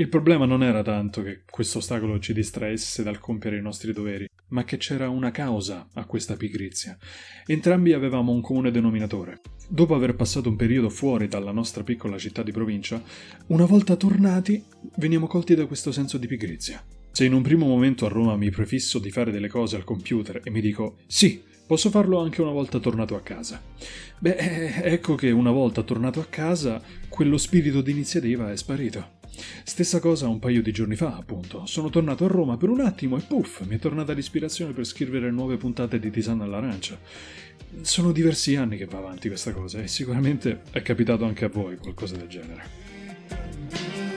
Il 0.00 0.08
problema 0.08 0.46
non 0.46 0.62
era 0.62 0.82
tanto 0.82 1.22
che 1.22 1.42
questo 1.44 1.76
ostacolo 1.76 2.18
ci 2.18 2.32
distraesse 2.32 3.02
dal 3.02 3.20
compiere 3.20 3.58
i 3.58 3.60
nostri 3.60 3.92
doveri, 3.92 4.26
ma 4.48 4.64
che 4.64 4.78
c'era 4.78 5.10
una 5.10 5.30
causa 5.30 5.88
a 5.92 6.06
questa 6.06 6.36
pigrizia. 6.36 6.96
Entrambi 7.44 7.92
avevamo 7.92 8.32
un 8.32 8.40
comune 8.40 8.70
denominatore. 8.70 9.40
Dopo 9.68 9.94
aver 9.94 10.14
passato 10.14 10.48
un 10.48 10.56
periodo 10.56 10.88
fuori 10.88 11.28
dalla 11.28 11.52
nostra 11.52 11.82
piccola 11.82 12.16
città 12.16 12.42
di 12.42 12.50
provincia, 12.50 13.02
una 13.48 13.66
volta 13.66 13.94
tornati 13.94 14.64
veniamo 14.96 15.26
colti 15.26 15.54
da 15.54 15.66
questo 15.66 15.92
senso 15.92 16.16
di 16.16 16.26
pigrizia. 16.26 16.82
Se 17.12 17.26
in 17.26 17.34
un 17.34 17.42
primo 17.42 17.66
momento 17.66 18.06
a 18.06 18.08
Roma 18.08 18.36
mi 18.36 18.48
prefisso 18.48 18.98
di 18.98 19.10
fare 19.10 19.30
delle 19.30 19.48
cose 19.48 19.76
al 19.76 19.84
computer 19.84 20.40
e 20.42 20.50
mi 20.50 20.62
dico 20.62 20.96
sì, 21.06 21.42
posso 21.70 21.88
farlo 21.90 22.18
anche 22.18 22.42
una 22.42 22.50
volta 22.50 22.80
tornato 22.80 23.14
a 23.14 23.20
casa. 23.20 23.62
Beh, 24.18 24.34
eh, 24.34 24.92
ecco 24.92 25.14
che 25.14 25.30
una 25.30 25.52
volta 25.52 25.84
tornato 25.84 26.18
a 26.18 26.26
casa, 26.28 26.82
quello 27.08 27.38
spirito 27.38 27.80
di 27.80 27.92
iniziativa 27.92 28.50
è 28.50 28.56
sparito. 28.56 29.18
Stessa 29.62 30.00
cosa 30.00 30.26
un 30.26 30.40
paio 30.40 30.62
di 30.62 30.72
giorni 30.72 30.96
fa, 30.96 31.14
appunto. 31.14 31.66
Sono 31.66 31.88
tornato 31.88 32.24
a 32.24 32.28
Roma 32.28 32.56
per 32.56 32.70
un 32.70 32.80
attimo 32.80 33.16
e 33.16 33.20
puff, 33.20 33.60
mi 33.66 33.76
è 33.76 33.78
tornata 33.78 34.12
l'ispirazione 34.12 34.72
per 34.72 34.84
scrivere 34.84 35.30
nuove 35.30 35.58
puntate 35.58 36.00
di 36.00 36.10
Tisana 36.10 36.42
all'arancia. 36.42 36.98
Sono 37.82 38.10
diversi 38.10 38.56
anni 38.56 38.76
che 38.76 38.86
va 38.86 38.98
avanti 38.98 39.28
questa 39.28 39.52
cosa 39.52 39.80
e 39.80 39.86
sicuramente 39.86 40.62
è 40.72 40.82
capitato 40.82 41.24
anche 41.24 41.44
a 41.44 41.50
voi 41.50 41.76
qualcosa 41.76 42.16
del 42.16 42.26
genere. 42.26 44.09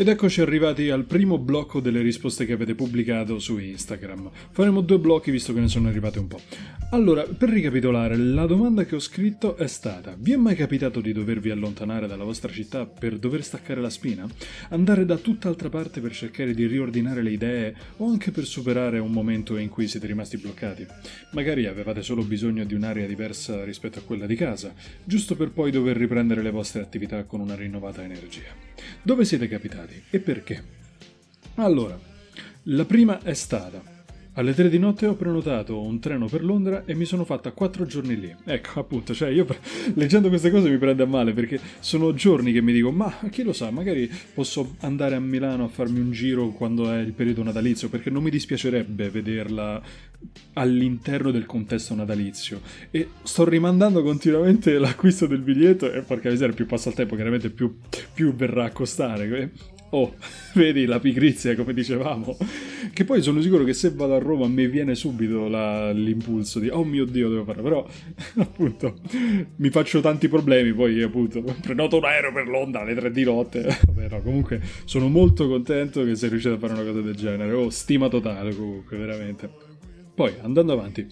Ed 0.00 0.08
eccoci 0.08 0.40
arrivati 0.40 0.88
al 0.88 1.04
primo 1.04 1.36
blocco 1.36 1.78
delle 1.78 2.00
risposte 2.00 2.46
che 2.46 2.54
avete 2.54 2.74
pubblicato 2.74 3.38
su 3.38 3.58
Instagram. 3.58 4.30
Faremo 4.50 4.80
due 4.80 4.98
blocchi 4.98 5.30
visto 5.30 5.52
che 5.52 5.60
ne 5.60 5.68
sono 5.68 5.88
arrivate 5.88 6.18
un 6.18 6.26
po'. 6.26 6.40
Allora, 6.92 7.24
per 7.24 7.50
ricapitolare, 7.50 8.16
la 8.16 8.46
domanda 8.46 8.86
che 8.86 8.94
ho 8.94 8.98
scritto 8.98 9.58
è 9.58 9.66
stata: 9.66 10.16
Vi 10.18 10.32
è 10.32 10.36
mai 10.36 10.56
capitato 10.56 11.02
di 11.02 11.12
dovervi 11.12 11.50
allontanare 11.50 12.06
dalla 12.06 12.24
vostra 12.24 12.50
città 12.50 12.86
per 12.86 13.18
dover 13.18 13.44
staccare 13.44 13.82
la 13.82 13.90
spina? 13.90 14.26
Andare 14.70 15.04
da 15.04 15.18
tutt'altra 15.18 15.68
parte 15.68 16.00
per 16.00 16.12
cercare 16.12 16.54
di 16.54 16.64
riordinare 16.64 17.20
le 17.20 17.32
idee 17.32 17.74
o 17.98 18.08
anche 18.08 18.30
per 18.30 18.46
superare 18.46 19.00
un 19.00 19.12
momento 19.12 19.58
in 19.58 19.68
cui 19.68 19.86
siete 19.86 20.06
rimasti 20.06 20.38
bloccati? 20.38 20.86
Magari 21.32 21.66
avevate 21.66 22.00
solo 22.00 22.22
bisogno 22.22 22.64
di 22.64 22.72
un'area 22.72 23.06
diversa 23.06 23.64
rispetto 23.64 23.98
a 23.98 24.02
quella 24.02 24.24
di 24.24 24.34
casa, 24.34 24.72
giusto 25.04 25.36
per 25.36 25.50
poi 25.50 25.70
dover 25.70 25.98
riprendere 25.98 26.40
le 26.40 26.50
vostre 26.50 26.80
attività 26.80 27.22
con 27.24 27.40
una 27.40 27.54
rinnovata 27.54 28.02
energia. 28.02 28.69
Dove 29.02 29.24
siete 29.24 29.48
capitati 29.48 30.02
e 30.10 30.20
perché? 30.20 30.62
Allora, 31.54 31.98
la 32.64 32.84
prima 32.84 33.22
è 33.22 33.34
stata 33.34 33.89
alle 34.40 34.54
tre 34.54 34.70
di 34.70 34.78
notte 34.78 35.06
ho 35.06 35.16
prenotato 35.16 35.78
un 35.78 36.00
treno 36.00 36.26
per 36.26 36.42
Londra 36.42 36.84
e 36.86 36.94
mi 36.94 37.04
sono 37.04 37.26
fatta 37.26 37.52
quattro 37.52 37.84
giorni 37.84 38.18
lì. 38.18 38.34
Ecco, 38.44 38.80
appunto, 38.80 39.12
cioè 39.12 39.28
io 39.28 39.46
leggendo 39.94 40.28
queste 40.30 40.50
cose 40.50 40.70
mi 40.70 40.78
prende 40.78 41.02
a 41.02 41.06
male 41.06 41.34
perché 41.34 41.60
sono 41.80 42.14
giorni 42.14 42.50
che 42.50 42.62
mi 42.62 42.72
dico, 42.72 42.90
ma 42.90 43.18
chi 43.30 43.42
lo 43.42 43.52
sa, 43.52 43.70
magari 43.70 44.10
posso 44.32 44.76
andare 44.80 45.14
a 45.14 45.20
Milano 45.20 45.64
a 45.64 45.68
farmi 45.68 46.00
un 46.00 46.10
giro 46.10 46.48
quando 46.52 46.90
è 46.90 46.98
il 46.98 47.12
periodo 47.12 47.42
natalizio, 47.42 47.90
perché 47.90 48.08
non 48.08 48.22
mi 48.22 48.30
dispiacerebbe 48.30 49.10
vederla 49.10 49.82
all'interno 50.54 51.30
del 51.30 51.44
contesto 51.44 51.94
natalizio. 51.94 52.62
E 52.90 53.08
sto 53.22 53.46
rimandando 53.46 54.02
continuamente 54.02 54.72
l'acquisto 54.80 55.26
del 55.26 55.40
biglietto 55.40 55.92
e 55.92 56.00
porca 56.00 56.30
miseria, 56.30 56.54
più 56.54 56.64
passa 56.64 56.88
il 56.88 56.94
tempo, 56.94 57.14
chiaramente 57.14 57.50
più, 57.50 57.76
più 58.14 58.34
verrà 58.34 58.64
a 58.64 58.70
costare. 58.70 59.52
Oh, 59.90 60.14
vedi 60.54 60.84
la 60.84 61.00
pigrizia, 61.00 61.54
come 61.56 61.74
dicevamo. 61.74 62.36
Che 62.92 63.04
poi 63.04 63.22
sono 63.22 63.40
sicuro 63.40 63.64
che 63.64 63.72
se 63.72 63.90
vado 63.90 64.14
a 64.14 64.18
Roma 64.18 64.46
mi 64.46 64.66
viene 64.68 64.94
subito 64.94 65.48
la, 65.48 65.90
l'impulso 65.90 66.58
di 66.58 66.68
oh 66.68 66.84
mio 66.84 67.04
dio, 67.04 67.28
devo 67.28 67.44
farlo. 67.44 67.62
Però, 67.62 67.88
appunto, 68.38 68.98
mi 69.56 69.70
faccio 69.70 70.00
tanti 70.00 70.28
problemi. 70.28 70.72
Poi, 70.72 71.02
appunto, 71.02 71.42
prenoto 71.60 71.96
un 71.96 72.04
aereo 72.04 72.32
per 72.32 72.48
Londra 72.48 72.82
alle 72.82 72.94
tre 72.94 73.10
di 73.10 73.24
notte. 73.24 73.62
Vabbè, 73.86 74.08
no, 74.10 74.22
comunque, 74.22 74.60
sono 74.84 75.08
molto 75.08 75.48
contento 75.48 76.04
che 76.04 76.14
sei 76.14 76.28
riuscito 76.28 76.54
a 76.54 76.58
fare 76.58 76.74
una 76.74 76.84
cosa 76.84 77.00
del 77.00 77.16
genere. 77.16 77.52
Oh, 77.52 77.70
stima 77.70 78.08
totale, 78.08 78.54
comunque, 78.54 78.96
veramente. 78.96 79.50
Poi, 80.14 80.34
andando 80.42 80.72
avanti. 80.72 81.06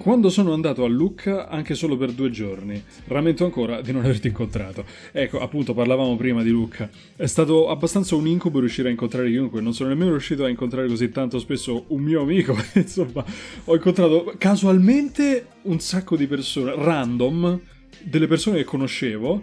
Quando 0.00 0.30
sono 0.30 0.54
andato 0.54 0.82
a 0.82 0.88
Lucca 0.88 1.46
anche 1.46 1.74
solo 1.74 1.94
per 1.94 2.12
due 2.12 2.30
giorni, 2.30 2.82
rammento 3.08 3.44
ancora 3.44 3.82
di 3.82 3.92
non 3.92 4.02
averti 4.02 4.28
incontrato. 4.28 4.86
Ecco, 5.12 5.40
appunto, 5.40 5.74
parlavamo 5.74 6.16
prima 6.16 6.42
di 6.42 6.48
Lucca. 6.48 6.88
È 7.14 7.26
stato 7.26 7.68
abbastanza 7.68 8.14
un 8.14 8.26
incubo 8.26 8.60
riuscire 8.60 8.88
a 8.88 8.92
incontrare 8.92 9.28
chiunque, 9.28 9.60
non 9.60 9.74
sono 9.74 9.90
nemmeno 9.90 10.12
riuscito 10.12 10.42
a 10.44 10.48
incontrare 10.48 10.88
così 10.88 11.10
tanto 11.10 11.38
spesso 11.38 11.84
un 11.88 12.00
mio 12.00 12.22
amico. 12.22 12.56
Insomma, 12.76 13.22
ho 13.66 13.74
incontrato 13.74 14.32
casualmente 14.38 15.48
un 15.64 15.78
sacco 15.80 16.16
di 16.16 16.26
persone, 16.26 16.72
random, 16.74 17.60
delle 18.02 18.26
persone 18.26 18.56
che 18.56 18.64
conoscevo, 18.64 19.42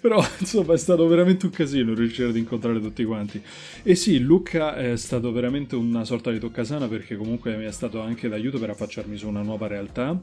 però, 0.00 0.24
insomma, 0.38 0.74
è 0.74 0.78
stato 0.78 1.06
veramente 1.06 1.46
un 1.46 1.52
casino 1.52 1.94
riuscire 1.94 2.28
ad 2.28 2.36
incontrare 2.36 2.80
tutti 2.80 3.04
quanti. 3.04 3.42
E 3.82 3.94
sì, 3.94 4.18
Luca 4.20 4.76
è 4.76 4.96
stato 4.96 5.32
veramente 5.32 5.76
una 5.76 6.04
sorta 6.04 6.30
di 6.30 6.38
toccasana 6.38 6.86
perché 6.88 7.16
comunque 7.16 7.56
mi 7.56 7.64
è 7.64 7.72
stato 7.72 8.00
anche 8.00 8.28
d'aiuto 8.28 8.58
per 8.58 8.70
affacciarmi 8.70 9.16
su 9.16 9.28
una 9.28 9.42
nuova 9.42 9.66
realtà. 9.66 10.20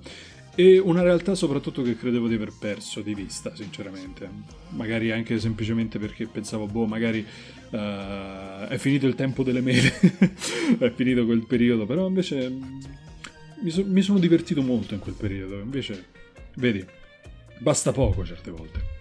E 0.58 0.80
una 0.80 1.02
realtà 1.02 1.36
soprattutto 1.36 1.82
che 1.82 1.98
credevo 1.98 2.30
di 2.30 2.36
aver 2.36 2.54
perso 2.58 3.02
di 3.02 3.14
vista, 3.14 3.54
sinceramente. 3.54 4.30
Magari 4.70 5.12
anche 5.12 5.38
semplicemente 5.38 6.00
perché 6.00 6.28
pensavo, 6.28 6.66
boh, 6.66 6.86
magari 6.86 7.26
uh, 7.72 8.68
è 8.68 8.78
finito 8.78 9.06
il 9.06 9.16
tempo 9.16 9.44
delle 9.44 9.60
mele, 9.60 9.92
è 10.80 10.90
finito 10.96 11.26
quel 11.26 11.46
periodo, 11.46 11.86
però 11.86 12.08
invece 12.08 12.50
mi, 13.60 13.70
so- 13.70 13.86
mi 13.86 14.02
sono 14.02 14.18
divertito 14.18 14.62
molto 14.62 14.94
in 14.94 15.02
quel 15.02 15.16
periodo. 15.16 15.56
Invece, 15.60 16.06
vedi, 16.56 16.86
basta 17.60 17.92
poco 17.92 18.24
certe 18.24 18.50
volte. 18.50 18.95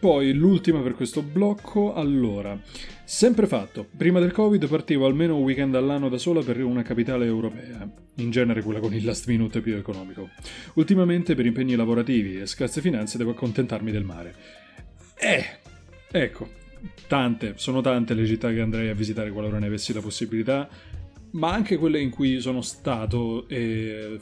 Poi 0.00 0.32
l'ultima 0.32 0.80
per 0.80 0.94
questo 0.94 1.22
blocco, 1.22 1.92
allora, 1.92 2.56
sempre 3.04 3.48
fatto, 3.48 3.84
prima 3.96 4.20
del 4.20 4.30
Covid 4.30 4.68
partivo 4.68 5.06
almeno 5.06 5.36
un 5.36 5.42
weekend 5.42 5.74
all'anno 5.74 6.08
da 6.08 6.18
sola 6.18 6.40
per 6.40 6.62
una 6.62 6.82
capitale 6.82 7.26
europea, 7.26 7.90
in 8.14 8.30
genere 8.30 8.62
quella 8.62 8.78
con 8.78 8.94
il 8.94 9.04
last 9.04 9.26
minute 9.26 9.60
più 9.60 9.74
economico. 9.74 10.30
Ultimamente 10.74 11.34
per 11.34 11.46
impegni 11.46 11.74
lavorativi 11.74 12.38
e 12.38 12.46
scarse 12.46 12.80
finanze 12.80 13.18
devo 13.18 13.32
accontentarmi 13.32 13.90
del 13.90 14.04
mare. 14.04 14.34
Eh, 15.16 15.44
ecco, 16.12 16.48
tante, 17.08 17.54
sono 17.56 17.80
tante 17.80 18.14
le 18.14 18.24
città 18.24 18.52
che 18.52 18.60
andrei 18.60 18.90
a 18.90 18.94
visitare 18.94 19.32
qualora 19.32 19.58
ne 19.58 19.66
avessi 19.66 19.92
la 19.92 20.00
possibilità, 20.00 20.68
ma 21.32 21.52
anche 21.52 21.76
quelle 21.76 21.98
in 21.98 22.10
cui 22.10 22.40
sono 22.40 22.60
stato, 22.60 23.48
e, 23.48 24.20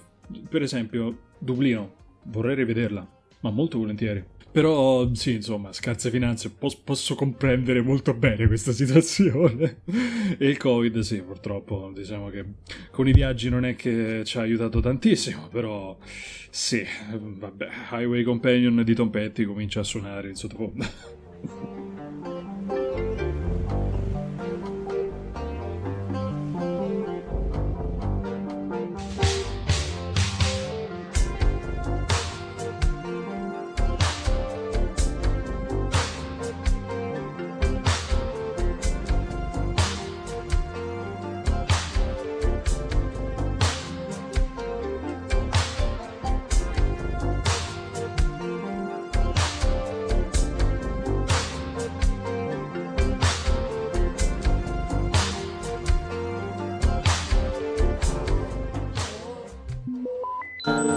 per 0.48 0.62
esempio 0.62 1.18
Dublino, 1.38 1.92
vorrei 2.22 2.54
rivederla, 2.54 3.06
ma 3.40 3.50
molto 3.50 3.76
volentieri. 3.76 4.24
Però 4.56 5.12
sì, 5.12 5.34
insomma, 5.34 5.70
scarse 5.74 6.08
finanze, 6.08 6.48
pos- 6.48 6.76
posso 6.76 7.14
comprendere 7.14 7.82
molto 7.82 8.14
bene 8.14 8.46
questa 8.46 8.72
situazione. 8.72 9.82
e 10.38 10.48
il 10.48 10.56
Covid, 10.56 11.00
sì, 11.00 11.20
purtroppo, 11.20 11.92
diciamo 11.94 12.30
che 12.30 12.42
con 12.90 13.06
i 13.06 13.12
viaggi 13.12 13.50
non 13.50 13.66
è 13.66 13.76
che 13.76 14.22
ci 14.24 14.38
ha 14.38 14.40
aiutato 14.40 14.80
tantissimo, 14.80 15.48
però 15.48 15.98
sì, 16.48 16.82
vabbè, 17.12 17.68
Highway 17.90 18.22
Companion 18.22 18.82
di 18.82 18.94
Tom 18.94 19.10
Petty 19.10 19.44
comincia 19.44 19.80
a 19.80 19.84
suonare 19.84 20.30
in 20.30 20.36
sottofondo. 20.36 21.74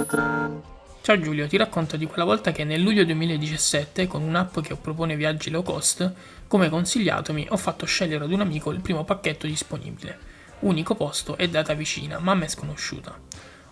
Ciao 0.10 1.20
Giulio, 1.20 1.48
ti 1.48 1.56
racconto 1.56 1.96
di 1.96 2.08
quella 2.08 2.24
volta 2.24 2.52
che 2.52 2.64
nel 2.64 2.82
luglio 2.82 3.06
2017, 3.06 4.08
con 4.08 4.24
un'app 4.24 4.60
che 4.62 4.76
propone 4.76 5.16
viaggi 5.16 5.52
low 5.52 5.62
cost, 5.62 6.12
come 6.48 6.68
consigliatomi, 6.68 7.46
ho 7.52 7.58
fatto 7.58 7.86
scegliere 7.86 8.24
ad 8.24 8.32
un 8.32 8.42
amico 8.42 8.72
il 8.72 8.80
primo 8.80 9.04
pacchetto 9.04 9.46
disponibile. 9.46 10.18
Unico 10.62 10.96
posto 10.96 11.38
e 11.38 11.48
data 11.48 11.76
vicina, 11.76 12.18
ma 12.18 12.32
a 12.32 12.36
me 12.36 12.48
sconosciuta. 12.48 13.20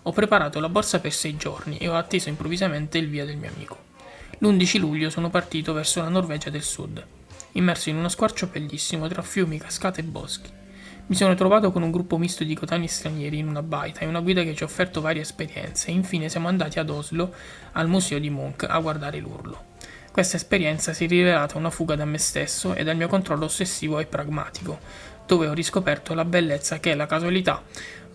Ho 0.02 0.12
preparato 0.12 0.60
la 0.60 0.68
borsa 0.68 1.00
per 1.00 1.12
sei 1.12 1.36
giorni 1.36 1.78
e 1.78 1.88
ho 1.88 1.96
atteso 1.96 2.28
improvvisamente 2.28 2.98
il 2.98 3.08
via 3.08 3.24
del 3.24 3.36
mio 3.36 3.50
amico. 3.52 3.76
L'11 4.38 4.78
luglio 4.78 5.10
sono 5.10 5.28
partito 5.28 5.72
verso 5.72 6.00
la 6.00 6.08
Norvegia 6.08 6.50
del 6.50 6.62
Sud, 6.62 7.04
immerso 7.52 7.88
in 7.88 7.96
uno 7.96 8.08
squarcio 8.08 8.46
bellissimo 8.46 9.08
tra 9.08 9.22
fiumi, 9.22 9.58
cascate 9.58 10.00
e 10.00 10.04
boschi. 10.04 10.50
Mi 11.08 11.14
sono 11.14 11.34
trovato 11.34 11.72
con 11.72 11.82
un 11.82 11.90
gruppo 11.90 12.18
misto 12.18 12.44
di 12.44 12.54
cotanei 12.54 12.86
stranieri 12.86 13.38
in 13.38 13.48
una 13.48 13.62
baita 13.62 14.00
e 14.00 14.06
una 14.06 14.20
guida 14.20 14.42
che 14.42 14.54
ci 14.54 14.62
ha 14.62 14.66
offerto 14.66 15.00
varie 15.00 15.22
esperienze 15.22 15.90
infine 15.90 16.28
siamo 16.28 16.48
andati 16.48 16.78
ad 16.78 16.90
Oslo 16.90 17.32
al 17.72 17.88
museo 17.88 18.18
di 18.18 18.28
Munch 18.28 18.66
a 18.68 18.78
guardare 18.78 19.18
l'urlo. 19.18 19.68
Questa 20.12 20.36
esperienza 20.36 20.92
si 20.92 21.06
è 21.06 21.08
rivelata 21.08 21.56
una 21.56 21.70
fuga 21.70 21.96
da 21.96 22.04
me 22.04 22.18
stesso 22.18 22.74
e 22.74 22.84
dal 22.84 22.96
mio 22.96 23.08
controllo 23.08 23.46
ossessivo 23.46 23.98
e 24.00 24.04
pragmatico, 24.04 24.80
dove 25.24 25.46
ho 25.46 25.54
riscoperto 25.54 26.12
la 26.12 26.26
bellezza 26.26 26.78
che 26.78 26.94
la 26.94 27.06
casualità 27.06 27.62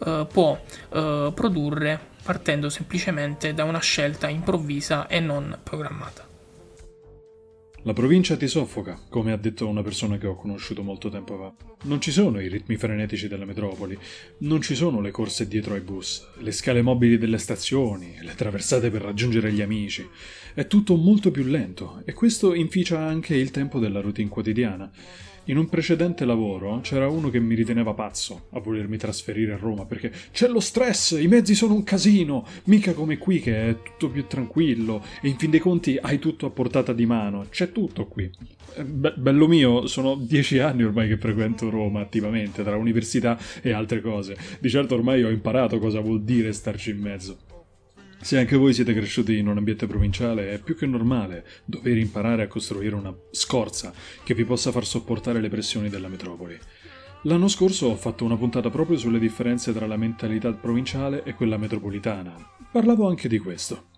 eh, 0.05 0.27
può 0.31 0.61
eh, 0.89 1.31
produrre 1.33 1.99
partendo 2.21 2.69
semplicemente 2.69 3.55
da 3.55 3.63
una 3.63 3.79
scelta 3.79 4.29
improvvisa 4.29 5.07
e 5.07 5.19
non 5.19 5.57
programmata. 5.63 6.32
La 7.85 7.91
provincia 7.91 8.37
ti 8.37 8.47
soffoca, 8.47 8.97
come 9.09 9.33
ha 9.33 9.37
detto 9.37 9.67
una 9.67 9.83
persona 9.83 10.17
che 10.17 10.25
ho 10.25 10.37
conosciuto 10.37 10.83
molto 10.83 11.09
tempo 11.09 11.37
fa. 11.37 11.75
Non 11.83 11.99
ci 11.99 12.11
sono 12.11 12.39
i 12.39 12.47
ritmi 12.47 12.77
frenetici 12.77 13.27
della 13.27 13.43
metropoli, 13.43 13.97
non 14.39 14.61
ci 14.61 14.73
sono 14.73 15.01
le 15.01 15.11
corse 15.11 15.49
dietro 15.49 15.73
ai 15.73 15.81
bus, 15.81 16.25
le 16.37 16.53
scale 16.53 16.81
mobili 16.81 17.17
delle 17.17 17.37
stazioni, 17.37 18.15
le 18.21 18.35
traversate 18.35 18.89
per 18.89 19.01
raggiungere 19.01 19.51
gli 19.51 19.61
amici. 19.61 20.07
È 20.53 20.65
tutto 20.65 20.95
molto 20.95 21.29
più 21.29 21.43
lento 21.43 22.01
e 22.05 22.13
questo 22.13 22.53
inficia 22.53 22.99
anche 22.99 23.35
il 23.35 23.51
tempo 23.51 23.79
della 23.79 23.99
routine 23.99 24.29
quotidiana. 24.29 24.89
In 25.47 25.57
un 25.57 25.67
precedente 25.67 26.23
lavoro 26.23 26.79
c'era 26.79 27.09
uno 27.09 27.29
che 27.29 27.41
mi 27.41 27.53
riteneva 27.53 27.93
pazzo 27.93 28.45
a 28.51 28.61
volermi 28.61 28.95
trasferire 28.95 29.51
a 29.51 29.57
Roma 29.57 29.85
perché 29.85 30.09
c'è 30.31 30.47
lo 30.47 30.61
stress, 30.61 31.17
i 31.19 31.27
mezzi 31.27 31.53
sono 31.53 31.73
un 31.73 31.83
casino, 31.83 32.45
mica 32.65 32.93
come 32.93 33.17
qui 33.17 33.41
che 33.41 33.69
è 33.69 33.75
tutto 33.81 34.09
più 34.09 34.25
tranquillo 34.25 35.03
e 35.21 35.27
in 35.27 35.37
fin 35.37 35.49
dei 35.49 35.59
conti 35.59 35.97
hai 36.01 36.17
tutto 36.17 36.45
a 36.45 36.49
portata 36.49 36.93
di 36.93 37.05
mano, 37.05 37.47
c'è 37.49 37.73
tutto 37.73 38.05
qui. 38.05 38.31
Eh, 38.75 38.85
be- 38.85 39.15
bello 39.17 39.49
mio, 39.49 39.85
sono 39.85 40.15
dieci 40.15 40.59
anni 40.59 40.83
ormai 40.83 41.09
che 41.09 41.17
frequento 41.17 41.69
Roma 41.69 41.99
attivamente 41.99 42.63
tra 42.63 42.77
università 42.77 43.37
e 43.61 43.73
altre 43.73 43.99
cose. 43.99 44.37
Di 44.59 44.69
certo 44.69 44.95
ormai 44.95 45.23
ho 45.23 45.29
imparato 45.29 45.77
cosa 45.77 45.99
vuol 45.99 46.23
dire 46.23 46.53
starci 46.53 46.91
in 46.91 46.99
mezzo. 46.99 47.52
Se 48.23 48.37
anche 48.37 48.55
voi 48.55 48.73
siete 48.73 48.93
cresciuti 48.93 49.37
in 49.37 49.49
un 49.49 49.57
ambiente 49.57 49.85
provinciale, 49.85 50.53
è 50.53 50.59
più 50.59 50.77
che 50.77 50.85
normale 50.85 51.45
dover 51.65 51.97
imparare 51.97 52.43
a 52.43 52.47
costruire 52.47 52.95
una 52.95 53.13
scorza 53.31 53.93
che 54.23 54.33
vi 54.33 54.45
possa 54.45 54.71
far 54.71 54.85
sopportare 54.85 55.41
le 55.41 55.49
pressioni 55.49 55.89
della 55.89 56.07
metropoli. 56.07 56.57
L'anno 57.23 57.49
scorso 57.49 57.87
ho 57.87 57.95
fatto 57.97 58.23
una 58.23 58.37
puntata 58.37 58.69
proprio 58.69 58.97
sulle 58.97 59.19
differenze 59.19 59.73
tra 59.73 59.87
la 59.87 59.97
mentalità 59.97 60.53
provinciale 60.53 61.23
e 61.23 61.33
quella 61.33 61.57
metropolitana. 61.57 62.33
Parlavo 62.71 63.09
anche 63.09 63.27
di 63.27 63.39
questo. 63.39 63.89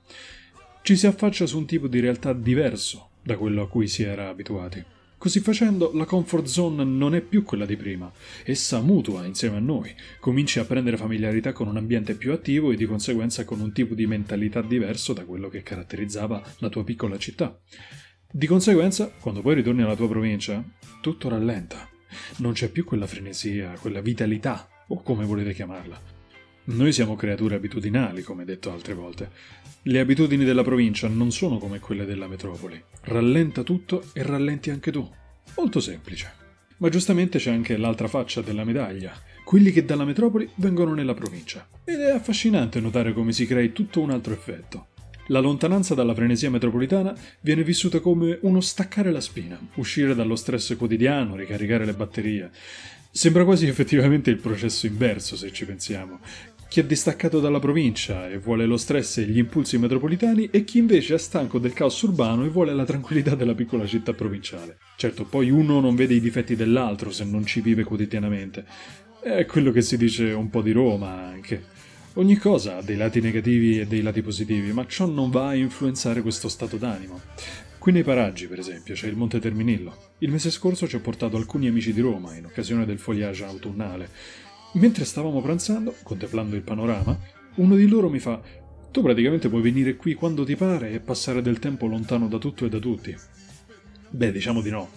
Ci 0.82 0.96
si 0.96 1.06
affaccia 1.06 1.46
su 1.46 1.60
un 1.60 1.68
tipo 1.68 1.88
di 1.88 2.00
realtà 2.00 2.34
diverso 2.34 3.10
da 3.22 3.38
quello 3.38 3.62
a 3.62 3.70
cui 3.70 3.88
si 3.88 4.02
era 4.02 4.30
abituati. 4.30 4.84
Così 5.26 5.40
facendo, 5.40 5.90
la 5.96 6.06
comfort 6.06 6.46
zone 6.46 6.84
non 6.84 7.16
è 7.16 7.20
più 7.20 7.42
quella 7.42 7.66
di 7.66 7.76
prima, 7.76 8.12
essa 8.44 8.80
mutua 8.80 9.26
insieme 9.26 9.58
a 9.58 9.60
noi, 9.60 9.92
cominci 10.20 10.60
a 10.60 10.66
prendere 10.66 10.98
familiarità 10.98 11.52
con 11.52 11.68
un 11.68 11.78
ambiente 11.78 12.14
più 12.14 12.32
attivo 12.32 12.70
e 12.70 12.76
di 12.76 12.86
conseguenza 12.86 13.44
con 13.44 13.60
un 13.60 13.72
tipo 13.74 13.96
di 13.96 14.06
mentalità 14.06 14.62
diverso 14.62 15.14
da 15.14 15.26
quello 15.26 15.50
che 15.50 15.64
caratterizzava 15.64 16.44
la 16.60 16.70
tua 16.70 16.84
piccola 16.84 17.18
città. 17.18 17.60
Di 18.32 18.46
conseguenza, 18.46 19.10
quando 19.20 19.42
poi 19.42 19.56
ritorni 19.56 19.82
alla 19.82 19.96
tua 19.96 20.10
provincia, 20.10 20.64
tutto 21.02 21.28
rallenta. 21.28 21.90
Non 22.38 22.54
c'è 22.54 22.70
più 22.70 22.86
quella 22.86 23.08
frenesia, 23.08 23.74
quella 23.82 24.02
vitalità, 24.02 24.70
o 24.90 25.02
come 25.02 25.26
volete 25.26 25.56
chiamarla. 25.56 26.15
Noi 26.68 26.92
siamo 26.94 27.16
creature 27.16 27.54
abitudinali, 27.54 28.24
come 28.24 28.44
detto 28.44 28.72
altre 28.72 28.96
volte. 28.96 29.30
Le 29.84 30.00
abitudini 30.00 30.44
della 30.44 30.64
provincia 30.64 31.08
non 31.08 31.32
sono 31.32 31.60
come 31.60 31.80
quelle 31.80 32.06
della 32.06 32.28
metropoli. 32.28 32.82
Rallenta 33.02 33.62
tutto 33.62 34.06
e 34.14 34.24
rallenti 34.24 34.72
anche 34.72 34.92
tu. 34.92 35.08
Molto 35.58 35.80
semplice. 35.80 36.34
Ma 36.78 36.90
giustamente 36.90 37.38
c'è 37.38 37.52
anche 37.52 37.78
l'altra 37.78 38.08
faccia 38.08 38.42
della 38.42 38.64
medaglia, 38.64 39.14
quelli 39.44 39.72
che 39.72 39.86
dalla 39.86 40.06
metropoli 40.06 40.50
vengono 40.56 40.96
nella 40.96 41.14
provincia. 41.14 41.70
Ed 41.84 42.00
è 42.00 42.10
affascinante 42.10 42.80
notare 42.80 43.14
come 43.14 43.32
si 43.32 43.46
crei 43.46 43.72
tutto 43.72 44.02
un 44.02 44.10
altro 44.10 44.34
effetto. 44.34 44.88
La 45.28 45.40
lontananza 45.40 45.94
dalla 45.94 46.16
frenesia 46.16 46.50
metropolitana 46.50 47.16
viene 47.42 47.64
vissuta 47.64 48.00
come 48.00 48.40
uno 48.42 48.60
staccare 48.60 49.12
la 49.12 49.22
spina, 49.22 49.60
uscire 49.76 50.16
dallo 50.16 50.36
stress 50.36 50.76
quotidiano, 50.76 51.36
ricaricare 51.36 51.86
le 51.86 51.94
batterie. 51.94 52.50
Sembra 53.12 53.46
quasi 53.46 53.68
effettivamente 53.68 54.30
il 54.32 54.38
processo 54.38 54.88
inverso, 54.88 55.38
se 55.38 55.52
ci 55.54 55.66
pensiamo 55.66 56.20
chi 56.68 56.80
è 56.80 56.84
distaccato 56.84 57.40
dalla 57.40 57.60
provincia 57.60 58.30
e 58.30 58.38
vuole 58.38 58.66
lo 58.66 58.78
stress 58.78 59.18
e 59.18 59.24
gli 59.24 59.38
impulsi 59.38 59.78
metropolitani 59.78 60.50
e 60.52 60.64
chi 60.64 60.80
invece 60.80 61.16
è 61.16 61.18
stanco 61.18 61.60
del 61.60 61.74
caos 61.74 62.02
urbano 62.02 62.44
e 62.44 62.50
vuole 62.50 62.74
la 62.74 62.86
tranquillità 62.86 63.36
della 63.36 63.56
piccola 63.56 63.86
città 63.86 64.14
provinciale. 64.14 64.78
Certo, 64.98 65.26
poi 65.26 65.50
uno 65.50 65.80
non 65.80 65.96
vede 65.96 66.16
i 66.16 66.20
difetti 66.20 66.56
dell'altro 66.56 67.12
se 67.12 67.24
non 67.24 67.46
ci 67.46 67.62
vive 67.62 67.84
quotidianamente. 67.84 68.66
È 69.22 69.46
quello 69.46 69.72
che 69.72 69.82
si 69.82 69.98
dice 69.98 70.32
un 70.34 70.50
po' 70.50 70.62
di 70.62 70.72
Roma 70.72 71.12
anche. 71.12 71.74
Ogni 72.18 72.38
cosa 72.38 72.78
ha 72.78 72.82
dei 72.82 72.96
lati 72.96 73.20
negativi 73.20 73.80
e 73.80 73.88
dei 73.88 74.02
lati 74.02 74.22
positivi, 74.22 74.72
ma 74.72 74.86
ciò 74.88 75.06
non 75.06 75.30
va 75.30 75.50
a 75.50 75.56
influenzare 75.56 76.22
questo 76.22 76.48
stato 76.48 76.78
d'animo. 76.78 77.22
Qui 77.78 77.92
nei 77.92 78.04
paraggi, 78.04 78.48
per 78.48 78.58
esempio, 78.58 78.96
c'è 78.96 79.08
il 79.08 79.16
Monte 79.16 79.40
Terminillo. 79.40 80.14
Il 80.20 80.32
mese 80.32 80.50
scorso 80.50 80.88
ci 80.88 80.96
ho 80.96 81.02
portato 81.02 81.38
alcuni 81.38 81.68
amici 81.68 81.94
di 81.94 82.02
Roma 82.02 82.36
in 82.36 82.46
occasione 82.46 82.86
del 82.86 83.00
foliage 83.00 83.44
autunnale. 83.44 84.10
Mentre 84.76 85.06
stavamo 85.06 85.42
pranzando, 85.42 85.96
contemplando 86.04 86.56
il 86.56 86.62
panorama, 86.62 87.18
uno 87.56 87.76
di 87.76 87.88
loro 87.88 88.10
mi 88.10 88.20
fa: 88.20 88.42
Tu 88.92 89.02
praticamente 89.02 89.48
puoi 89.48 89.62
venire 89.62 89.96
qui 89.96 90.14
quando 90.16 90.44
ti 90.44 90.56
pare 90.58 90.92
e 90.92 91.00
passare 91.00 91.42
del 91.42 91.60
tempo 91.60 91.88
lontano 91.88 92.28
da 92.28 92.38
tutto 92.38 92.66
e 92.66 92.70
da 92.70 92.80
tutti. 92.80 93.16
Beh, 94.10 94.32
diciamo 94.34 94.62
di 94.62 94.70
no. 94.70 94.90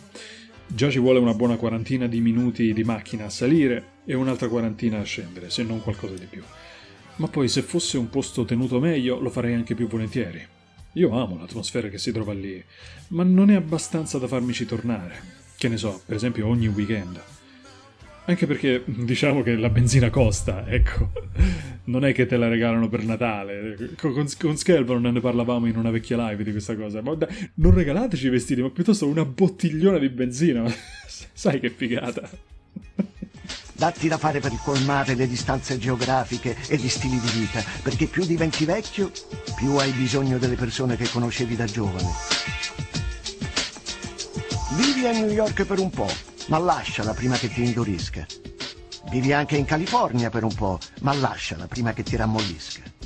Già 0.66 0.90
ci 0.90 0.98
vuole 0.98 1.20
una 1.20 1.32
buona 1.32 1.56
quarantina 1.56 2.08
di 2.08 2.20
minuti 2.20 2.72
di 2.72 2.82
macchina 2.82 3.26
a 3.26 3.30
salire 3.30 4.00
e 4.04 4.14
un'altra 4.14 4.48
quarantina 4.48 4.98
a 4.98 5.04
scendere, 5.04 5.48
se 5.48 5.62
non 5.62 5.80
qualcosa 5.80 6.14
di 6.14 6.26
più. 6.26 6.42
Ma 7.16 7.28
poi 7.28 7.48
se 7.48 7.62
fosse 7.62 7.98
un 7.98 8.10
posto 8.10 8.44
tenuto 8.44 8.80
meglio 8.80 9.20
lo 9.20 9.30
farei 9.30 9.54
anche 9.54 9.76
più 9.76 9.86
volentieri. 9.86 10.44
Io 10.94 11.10
amo 11.10 11.38
l'atmosfera 11.38 11.88
che 11.88 11.98
si 11.98 12.10
trova 12.10 12.32
lì, 12.32 12.62
ma 13.08 13.22
non 13.22 13.50
è 13.50 13.54
abbastanza 13.54 14.18
da 14.18 14.26
farmici 14.26 14.66
tornare. 14.66 15.36
Che 15.56 15.68
ne 15.68 15.76
so, 15.76 16.02
per 16.04 16.16
esempio 16.16 16.48
ogni 16.48 16.66
weekend. 16.66 17.37
Anche 18.28 18.46
perché 18.46 18.82
diciamo 18.84 19.42
che 19.42 19.56
la 19.56 19.70
benzina 19.70 20.10
costa, 20.10 20.66
ecco. 20.68 21.12
Non 21.84 22.04
è 22.04 22.12
che 22.12 22.26
te 22.26 22.36
la 22.36 22.46
regalano 22.46 22.86
per 22.90 23.02
Natale. 23.02 23.94
Con, 23.96 24.28
con 24.38 24.56
Skelborn 24.58 25.06
ne 25.06 25.20
parlavamo 25.20 25.66
in 25.66 25.78
una 25.78 25.90
vecchia 25.90 26.28
live 26.28 26.44
di 26.44 26.50
questa 26.50 26.76
cosa. 26.76 27.00
Ma 27.00 27.14
dai, 27.14 27.50
non 27.54 27.72
regalateci 27.72 28.26
i 28.26 28.28
vestiti, 28.28 28.60
ma 28.60 28.68
piuttosto 28.68 29.06
una 29.06 29.24
bottigliona 29.24 29.96
di 29.96 30.10
benzina. 30.10 30.62
Sai 31.32 31.58
che 31.58 31.70
figata. 31.70 32.28
Datti 33.72 34.08
da 34.08 34.18
fare 34.18 34.40
per 34.40 34.52
colmare 34.62 35.14
le 35.14 35.26
distanze 35.26 35.78
geografiche 35.78 36.54
e 36.68 36.76
gli 36.76 36.88
stili 36.88 37.18
di 37.18 37.30
vita, 37.32 37.64
perché 37.82 38.04
più 38.08 38.26
diventi 38.26 38.66
vecchio, 38.66 39.10
più 39.56 39.74
hai 39.76 39.92
bisogno 39.92 40.36
delle 40.36 40.56
persone 40.56 40.96
che 40.96 41.08
conoscevi 41.08 41.56
da 41.56 41.64
giovane. 41.64 42.10
Vivi 44.76 45.06
a 45.06 45.12
New 45.12 45.30
York 45.30 45.64
per 45.64 45.78
un 45.78 45.88
po', 45.88 46.27
ma 46.48 46.58
lasciala 46.58 47.12
prima 47.12 47.36
che 47.36 47.48
ti 47.48 47.62
indurisca. 47.62 48.26
Vivi 49.10 49.32
anche 49.32 49.56
in 49.56 49.64
California 49.64 50.30
per 50.30 50.44
un 50.44 50.54
po', 50.54 50.78
ma 51.00 51.12
lasciala 51.12 51.66
prima 51.66 51.92
che 51.92 52.02
ti 52.02 52.16
rammollisca. 52.16 52.97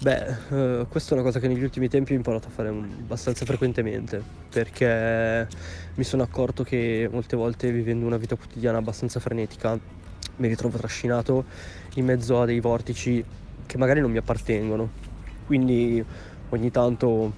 Beh, 0.00 0.36
eh, 0.50 0.86
questa 0.88 1.10
è 1.10 1.14
una 1.14 1.22
cosa 1.22 1.38
che 1.38 1.48
negli 1.48 1.62
ultimi 1.62 1.88
tempi 1.88 2.12
ho 2.12 2.16
imparato 2.16 2.48
a 2.48 2.50
fare 2.50 2.68
abbastanza 2.68 3.44
frequentemente, 3.44 4.22
perché 4.50 5.48
mi 5.94 6.04
sono 6.04 6.22
accorto 6.22 6.62
che 6.62 7.08
molte 7.10 7.36
volte 7.36 7.70
vivendo 7.70 8.04
una 8.04 8.16
vita 8.16 8.36
quotidiana 8.36 8.78
abbastanza 8.78 9.20
frenetica 9.20 9.78
mi 10.36 10.48
ritrovo 10.48 10.78
trascinato 10.78 11.44
in 11.94 12.04
mezzo 12.04 12.40
a 12.40 12.44
dei 12.44 12.60
vortici 12.60 13.24
che 13.66 13.78
magari 13.78 14.00
non 14.00 14.10
mi 14.10 14.18
appartengono. 14.18 14.90
Quindi 15.46 16.04
ogni 16.50 16.70
tanto 16.70 17.32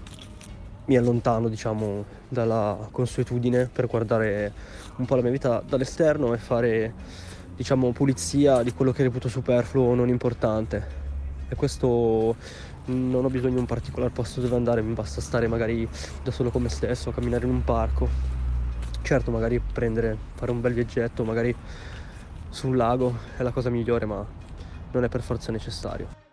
mi 0.87 0.97
allontano, 0.97 1.49
diciamo, 1.49 2.05
dalla 2.29 2.89
consuetudine 2.91 3.69
per 3.73 3.87
guardare 3.87 4.53
un 4.97 5.05
po' 5.05 5.17
la 5.17 5.23
mia 5.23 5.31
vita 5.31 5.63
dall'esterno 5.67 6.33
e 6.33 6.39
fare, 6.39 6.95
diciamo, 7.57 7.91
pulizia 7.93 8.63
di 8.63 8.73
quello 8.73 8.93
che 8.93 9.03
reputo 9.03 9.29
superfluo 9.29 9.85
o 9.85 9.95
non 9.95 10.09
importante 10.09 11.05
e 11.49 11.55
questo 11.55 12.37
non 12.87 13.25
ho 13.25 13.31
bisogno 13.31 13.55
di 13.55 13.61
un 13.61 13.67
particolare 13.67 14.13
posto 14.13 14.41
dove 14.41 14.55
andare, 14.55 14.83
mi 14.83 14.93
basta 14.93 15.21
stare 15.21 15.49
magari 15.49 15.89
da 16.23 16.31
solo 16.31 16.51
con 16.51 16.63
me 16.63 16.69
stesso, 16.69 17.11
camminare 17.11 17.45
in 17.47 17.53
un 17.53 17.65
parco. 17.65 18.09
Certo, 19.03 19.31
magari 19.31 19.61
prendere, 19.61 20.17
fare 20.35 20.51
un 20.51 20.61
bel 20.61 20.75
viaggetto, 20.75 21.25
magari 21.25 21.55
su 22.51 22.69
un 22.69 22.77
lago 22.77 23.17
è 23.37 23.43
la 23.43 23.51
cosa 23.51 23.71
migliore, 23.71 24.07
ma 24.07 24.25
non 24.93 25.05
è 25.05 25.09
per 25.09 25.23
forza 25.23 25.53
necessario. 25.53 26.26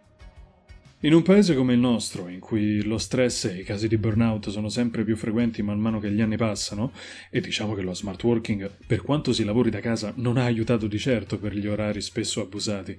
In 1.06 1.14
un 1.14 1.22
paese 1.22 1.54
come 1.54 1.74
il 1.74 1.80
nostro, 1.80 2.30
in 2.30 2.40
cui 2.40 2.82
lo 2.82 2.98
stress 2.98 3.44
e 3.44 3.58
i 3.60 3.64
casi 3.64 3.90
di 3.90 3.98
burnout 3.98 4.50
sono 4.50 4.70
sempre 4.70 5.04
più 5.04 5.18
frequenti 5.18 5.62
man 5.62 5.78
mano 5.78 6.00
che 6.00 6.10
gli 6.10 6.22
anni 6.22 6.38
passano, 6.38 6.94
e 7.30 7.42
diciamo 7.42 7.74
che 7.74 7.82
lo 7.82 7.94
smart 7.94 8.24
working, 8.24 8.72
per 8.88 9.02
quanto 9.02 9.34
si 9.34 9.44
lavori 9.44 9.70
da 9.70 9.82
casa, 9.82 10.14
non 10.16 10.38
ha 10.38 10.46
aiutato 10.46 10.88
di 10.88 10.98
certo 10.98 11.38
per 11.38 11.56
gli 11.56 11.68
orari 11.68 12.00
spesso 12.00 12.40
abusati, 12.40 12.98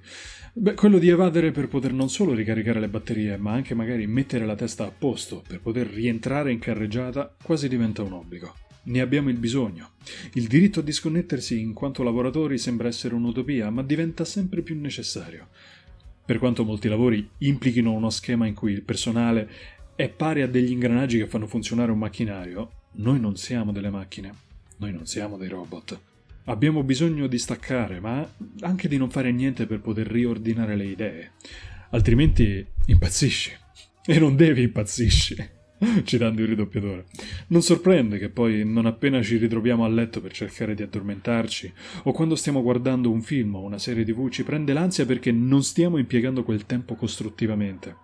beh, 0.53 0.75
quello 0.75 0.99
di 0.99 1.09
evadere 1.09 1.49
per 1.49 1.67
poter 1.67 1.93
non 1.93 2.07
solo 2.07 2.35
ricaricare 2.35 2.79
le 2.79 2.89
batterie, 2.89 3.37
ma 3.37 3.53
anche 3.53 3.73
magari 3.73 4.05
mettere 4.05 4.45
la 4.45 4.55
testa 4.55 4.85
a 4.85 4.91
posto 4.95 5.43
per 5.47 5.59
poter 5.59 5.87
rientrare 5.87 6.51
in 6.51 6.59
carreggiata 6.59 7.35
quasi 7.41 7.67
diventa 7.67 8.03
un 8.03 8.13
obbligo. 8.13 8.53
Ne 8.83 9.01
abbiamo 9.01 9.31
il 9.31 9.37
bisogno. 9.37 9.93
Il 10.33 10.45
diritto 10.45 10.81
a 10.81 10.83
disconnettersi 10.83 11.59
in 11.59 11.73
quanto 11.73 12.03
lavoratori 12.03 12.59
sembra 12.59 12.87
essere 12.87 13.15
un'utopia, 13.15 13.71
ma 13.71 13.81
diventa 13.81 14.25
sempre 14.25 14.61
più 14.61 14.79
necessario. 14.79 15.47
Per 16.25 16.39
quanto 16.39 16.65
molti 16.65 16.87
lavori 16.87 17.29
implichino 17.39 17.91
uno 17.91 18.09
schema 18.09 18.47
in 18.47 18.55
cui 18.55 18.71
il 18.71 18.81
personale 18.81 19.47
è 19.95 20.09
pari 20.09 20.41
a 20.41 20.47
degli 20.47 20.71
ingranaggi 20.71 21.19
che 21.19 21.27
fanno 21.27 21.45
funzionare 21.45 21.91
un 21.91 21.99
macchinario, 21.99 22.71
noi 22.93 23.19
non 23.19 23.37
siamo 23.37 23.71
delle 23.71 23.91
macchine, 23.91 24.33
noi 24.77 24.91
non 24.91 25.05
siamo 25.05 25.37
dei 25.37 25.49
robot. 25.49 25.99
Abbiamo 26.45 26.83
bisogno 26.83 27.27
di 27.27 27.37
staccare, 27.37 27.99
ma 27.99 28.27
anche 28.61 28.87
di 28.87 28.97
non 28.97 29.09
fare 29.09 29.31
niente 29.31 29.67
per 29.67 29.81
poter 29.81 30.07
riordinare 30.07 30.75
le 30.75 30.85
idee. 30.85 31.31
Altrimenti 31.91 32.65
impazzisci. 32.87 33.51
E 34.05 34.19
non 34.19 34.35
devi 34.35 34.63
impazzisci. 34.63 35.53
citando 36.03 36.41
il 36.41 36.47
ridoppiatore. 36.47 37.05
Non 37.47 37.61
sorprende 37.61 38.17
che 38.17 38.29
poi, 38.29 38.63
non 38.65 38.85
appena 38.85 39.21
ci 39.21 39.37
ritroviamo 39.37 39.83
a 39.83 39.87
letto 39.87 40.21
per 40.21 40.31
cercare 40.31 40.75
di 40.75 40.83
addormentarci, 40.83 41.73
o 42.03 42.11
quando 42.11 42.35
stiamo 42.35 42.61
guardando 42.61 43.11
un 43.11 43.21
film 43.21 43.55
o 43.55 43.63
una 43.63 43.77
serie 43.77 44.05
tv, 44.05 44.29
ci 44.29 44.43
prende 44.43 44.73
l'ansia 44.73 45.05
perché 45.05 45.31
non 45.31 45.63
stiamo 45.63 45.97
impiegando 45.97 46.43
quel 46.43 46.65
tempo 46.65 46.95
costruttivamente. 46.95 48.03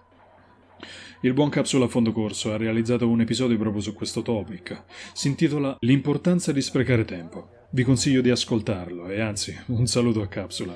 Il 1.23 1.34
buon 1.34 1.49
Capsula 1.49 1.86
a 1.86 1.88
fondo 1.88 2.12
corso 2.12 2.51
ha 2.51 2.57
realizzato 2.57 3.07
un 3.07 3.21
episodio 3.21 3.55
proprio 3.55 3.81
su 3.81 3.93
questo 3.93 4.23
topic. 4.23 4.84
Si 5.13 5.27
intitola 5.27 5.77
L'importanza 5.81 6.51
di 6.51 6.62
sprecare 6.62 7.05
tempo. 7.05 7.49
Vi 7.69 7.84
consiglio 7.84 8.21
di 8.21 8.31
ascoltarlo 8.31 9.07
e 9.07 9.21
anzi, 9.21 9.55
un 9.67 9.86
saluto 9.86 10.23
a 10.23 10.27
Capsula. 10.27 10.75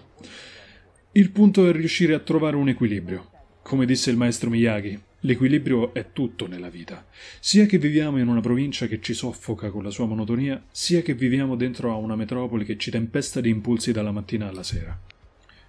Il 1.13 1.31
punto 1.31 1.67
è 1.67 1.71
riuscire 1.71 2.13
a 2.13 2.19
trovare 2.19 2.57
un 2.57 2.69
equilibrio. 2.69 3.31
Come 3.63 3.87
disse 3.87 4.11
il 4.11 4.17
maestro 4.17 4.51
Miyagi, 4.51 4.99
L'equilibrio 5.25 5.91
è 5.95 6.11
tutto 6.13 6.45
nella 6.45 6.69
vita, 6.69 7.03
sia 7.39 7.65
che 7.65 7.79
viviamo 7.79 8.19
in 8.19 8.27
una 8.27 8.41
provincia 8.41 8.85
che 8.85 9.01
ci 9.01 9.15
soffoca 9.15 9.71
con 9.71 9.81
la 9.81 9.89
sua 9.89 10.05
monotonia, 10.05 10.63
sia 10.69 11.01
che 11.01 11.15
viviamo 11.15 11.55
dentro 11.55 11.91
a 11.91 11.95
una 11.95 12.15
metropoli 12.15 12.63
che 12.63 12.77
ci 12.77 12.91
tempesta 12.91 13.41
di 13.41 13.49
impulsi 13.49 13.91
dalla 13.91 14.11
mattina 14.11 14.47
alla 14.47 14.61
sera. 14.61 14.95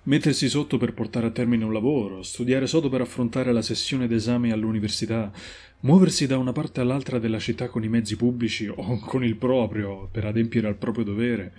Mettersi 0.03 0.51
sotto 0.51 0.77
per 0.77 0.93
portare 0.93 1.29
a 1.29 1.31
termine 1.31 1.65
un 1.65 1.73
lavoro, 1.73 2.23
studiare 2.23 2.67
sotto 2.67 2.91
per 2.91 3.01
affrontare 3.01 3.51
la 3.51 3.63
sessione 3.63 4.07
d'esame 4.07 4.53
all'università, 4.53 5.33
muoversi 5.81 6.27
da 6.27 6.37
una 6.37 6.53
parte 6.53 6.83
all'altra 6.83 7.19
della 7.19 7.39
città 7.39 7.69
con 7.69 7.83
i 7.83 7.89
mezzi 7.89 8.15
pubblici 8.15 8.69
o 8.69 8.99
con 8.99 9.25
il 9.25 9.37
proprio 9.37 10.07
per 10.13 10.27
adempiere 10.27 10.67
al 10.67 10.77
proprio 10.77 11.03
dovere, 11.03 11.55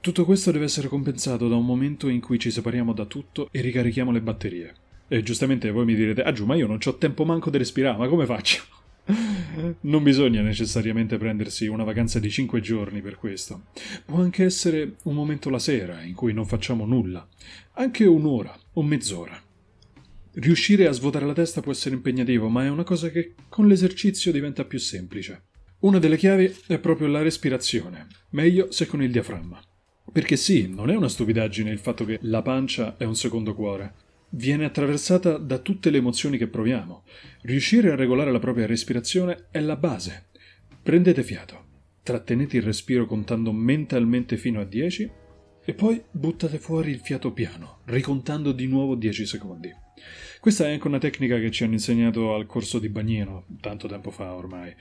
tutto 0.00 0.24
questo 0.24 0.52
deve 0.52 0.64
essere 0.64 0.88
compensato 0.88 1.48
da 1.48 1.56
un 1.56 1.66
momento 1.66 2.08
in 2.08 2.20
cui 2.22 2.38
ci 2.38 2.50
separiamo 2.50 2.94
da 2.94 3.04
tutto 3.04 3.50
e 3.50 3.60
ricarichiamo 3.60 4.10
le 4.10 4.22
batterie. 4.22 4.74
E 5.12 5.24
giustamente 5.24 5.72
voi 5.72 5.84
mi 5.84 5.96
direte, 5.96 6.22
ah 6.22 6.30
giù, 6.30 6.44
ma 6.46 6.54
io 6.54 6.68
non 6.68 6.78
ho 6.80 6.94
tempo 6.96 7.24
manco 7.24 7.50
di 7.50 7.58
respirare, 7.58 7.98
ma 7.98 8.06
come 8.06 8.26
faccio? 8.26 8.62
Non 9.80 10.04
bisogna 10.04 10.40
necessariamente 10.40 11.18
prendersi 11.18 11.66
una 11.66 11.82
vacanza 11.82 12.20
di 12.20 12.30
5 12.30 12.60
giorni 12.60 13.00
per 13.02 13.16
questo. 13.16 13.64
Può 14.04 14.20
anche 14.20 14.44
essere 14.44 14.94
un 15.02 15.14
momento 15.14 15.50
la 15.50 15.58
sera 15.58 16.02
in 16.02 16.14
cui 16.14 16.32
non 16.32 16.46
facciamo 16.46 16.84
nulla, 16.86 17.26
anche 17.72 18.04
un'ora 18.04 18.56
o 18.74 18.82
mezz'ora. 18.84 19.36
Riuscire 20.34 20.86
a 20.86 20.92
svuotare 20.92 21.26
la 21.26 21.32
testa 21.32 21.60
può 21.60 21.72
essere 21.72 21.96
impegnativo, 21.96 22.48
ma 22.48 22.64
è 22.64 22.70
una 22.70 22.84
cosa 22.84 23.10
che 23.10 23.34
con 23.48 23.66
l'esercizio 23.66 24.30
diventa 24.30 24.64
più 24.64 24.78
semplice. 24.78 25.46
Una 25.80 25.98
delle 25.98 26.18
chiavi 26.18 26.54
è 26.68 26.78
proprio 26.78 27.08
la 27.08 27.22
respirazione, 27.22 28.06
meglio 28.30 28.70
se 28.70 28.86
con 28.86 29.02
il 29.02 29.10
diaframma. 29.10 29.60
Perché 30.12 30.36
sì, 30.36 30.72
non 30.72 30.88
è 30.88 30.94
una 30.94 31.08
stupidaggine 31.08 31.70
il 31.70 31.80
fatto 31.80 32.04
che 32.04 32.20
la 32.22 32.42
pancia 32.42 32.96
è 32.96 33.02
un 33.02 33.16
secondo 33.16 33.56
cuore 33.56 34.08
viene 34.30 34.64
attraversata 34.64 35.38
da 35.38 35.58
tutte 35.58 35.90
le 35.90 35.98
emozioni 35.98 36.36
che 36.38 36.46
proviamo. 36.46 37.04
Riuscire 37.42 37.90
a 37.90 37.96
regolare 37.96 38.30
la 38.30 38.38
propria 38.38 38.66
respirazione 38.66 39.46
è 39.50 39.60
la 39.60 39.76
base. 39.76 40.26
Prendete 40.82 41.22
fiato, 41.22 41.64
trattenete 42.02 42.56
il 42.56 42.62
respiro 42.62 43.06
contando 43.06 43.52
mentalmente 43.52 44.36
fino 44.36 44.60
a 44.60 44.64
10 44.64 45.10
e 45.64 45.74
poi 45.74 46.02
buttate 46.10 46.58
fuori 46.58 46.90
il 46.90 47.00
fiato 47.00 47.32
piano, 47.32 47.80
ricontando 47.84 48.52
di 48.52 48.66
nuovo 48.66 48.94
10 48.94 49.26
secondi. 49.26 49.72
Questa 50.40 50.66
è 50.66 50.72
anche 50.72 50.86
una 50.86 50.98
tecnica 50.98 51.38
che 51.38 51.50
ci 51.50 51.64
hanno 51.64 51.74
insegnato 51.74 52.34
al 52.34 52.46
corso 52.46 52.78
di 52.78 52.88
bagnino, 52.88 53.44
tanto 53.60 53.86
tempo 53.86 54.10
fa 54.10 54.34
ormai, 54.34 54.74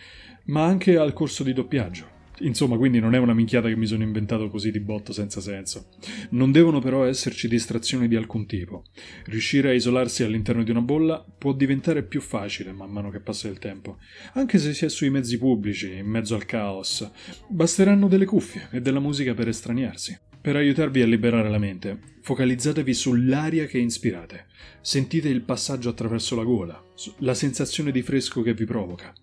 ma 0.46 0.64
anche 0.64 0.98
al 0.98 1.12
corso 1.12 1.44
di 1.44 1.52
doppiaggio. 1.52 2.19
Insomma, 2.42 2.78
quindi 2.78 3.00
non 3.00 3.16
è 3.16 3.18
una 3.18 3.34
minchiata 3.34 3.68
che 3.68 3.76
mi 3.76 3.86
sono 3.86 4.04
inventato 4.04 4.50
così 4.50 4.72
di 4.72 4.80
botto 4.80 5.12
senza 5.12 5.42
senso. 5.42 5.90
Non 6.32 6.52
devono 6.52 6.80
però 6.80 7.06
esserci 7.06 7.48
distrazioni 7.48 8.08
di 8.08 8.16
alcun 8.16 8.46
tipo. 8.46 8.84
Riuscire 9.26 9.70
a 9.70 9.74
isolarsi 9.74 10.24
all'interno 10.24 10.64
di 10.64 10.72
una 10.72 10.82
bolla 10.82 11.24
può 11.38 11.54
diventare 11.54 12.04
più 12.04 12.22
facile 12.22 12.72
man 12.72 12.92
mano 12.92 13.10
che 13.10 13.20
passa 13.20 13.48
il 13.48 13.60
tempo, 13.60 13.98
anche 14.34 14.58
se 14.58 14.74
si 14.74 14.86
è 14.86 14.90
sui 14.90 15.10
mezzi 15.10 15.38
pubblici, 15.38 15.94
in 15.94 16.08
mezzo 16.08 16.36
al 16.36 16.46
caos. 16.46 17.10
Basteranno 17.48 18.08
delle 18.08 18.26
cuffie 18.26 18.70
e 18.72 18.82
della 18.82 19.00
musica 19.00 19.34
per 19.34 19.48
estraniarsi. 19.48 20.18
Per 20.42 20.56
aiutarvi 20.56 21.02
a 21.02 21.06
liberare 21.06 21.50
la 21.50 21.58
mente, 21.58 22.00
focalizzatevi 22.22 22.94
sull'aria 22.94 23.66
che 23.66 23.78
inspirate. 23.78 24.46
Sentite 24.80 25.28
il 25.28 25.42
passaggio 25.42 25.90
attraverso 25.90 26.38
la 26.38 26.44
gola, 26.44 26.82
la 27.18 27.34
sensazione 27.34 27.92
di 27.92 28.02
fresco 28.02 28.42
che 28.42 28.54
vi 28.54 28.64
provoca. 28.64 29.14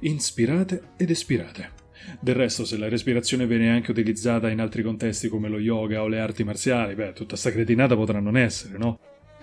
Inspirate 0.00 0.82
ed 0.98 1.10
espirate 1.10 1.79
Del 2.20 2.34
resto, 2.34 2.64
se 2.64 2.76
la 2.76 2.88
respirazione 2.88 3.46
viene 3.46 3.70
anche 3.70 3.90
utilizzata 3.90 4.50
in 4.50 4.60
altri 4.60 4.82
contesti 4.82 5.28
come 5.28 5.48
lo 5.48 5.58
yoga 5.58 6.02
o 6.02 6.08
le 6.08 6.20
arti 6.20 6.44
marziali, 6.44 6.94
beh, 6.94 7.12
tutta 7.12 7.36
sta 7.36 7.50
cretinata 7.50 7.94
potrà 7.96 8.20
non 8.20 8.36
essere, 8.36 8.78
no? 8.78 8.98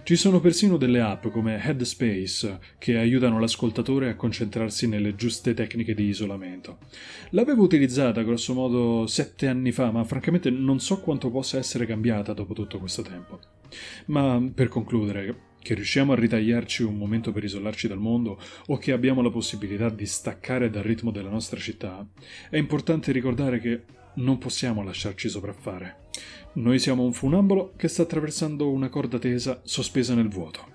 Ci 0.07 0.15
sono 0.15 0.39
persino 0.39 0.77
delle 0.77 1.01
app 1.01 1.27
come 1.27 1.61
Headspace 1.61 2.59
che 2.77 2.97
aiutano 2.97 3.41
l'ascoltatore 3.41 4.07
a 4.07 4.15
concentrarsi 4.15 4.87
nelle 4.87 5.15
giuste 5.15 5.53
tecniche 5.53 5.93
di 5.93 6.05
isolamento. 6.05 6.77
L'avevo 7.31 7.63
utilizzata 7.63 8.21
grosso 8.21 8.53
modo 8.53 9.05
sette 9.05 9.47
anni 9.47 9.73
fa, 9.73 9.91
ma 9.91 10.05
francamente 10.05 10.49
non 10.49 10.79
so 10.79 11.01
quanto 11.01 11.29
possa 11.29 11.57
essere 11.57 11.85
cambiata 11.85 12.31
dopo 12.31 12.53
tutto 12.53 12.79
questo 12.79 13.01
tempo. 13.01 13.39
Ma 14.05 14.41
per 14.53 14.69
concludere, 14.69 15.35
che 15.61 15.73
riusciamo 15.73 16.13
a 16.13 16.15
ritagliarci 16.15 16.83
un 16.83 16.97
momento 16.97 17.31
per 17.31 17.43
isolarci 17.43 17.87
dal 17.87 17.97
mondo 17.97 18.39
o 18.67 18.77
che 18.77 18.91
abbiamo 18.91 19.21
la 19.21 19.29
possibilità 19.29 19.89
di 19.89 20.05
staccare 20.05 20.69
dal 20.69 20.83
ritmo 20.83 21.11
della 21.11 21.29
nostra 21.29 21.59
città, 21.59 22.07
è 22.49 22.57
importante 22.57 23.11
ricordare 23.11 23.59
che 23.59 23.83
non 24.15 24.37
possiamo 24.37 24.83
lasciarci 24.83 25.29
sopraffare. 25.29 26.05
Noi 26.53 26.79
siamo 26.79 27.03
un 27.03 27.13
funambolo 27.13 27.73
che 27.75 27.87
sta 27.87 28.03
attraversando 28.03 28.71
una 28.71 28.89
corda 28.89 29.19
tesa 29.19 29.61
sospesa 29.63 30.15
nel 30.15 30.29
vuoto, 30.29 30.65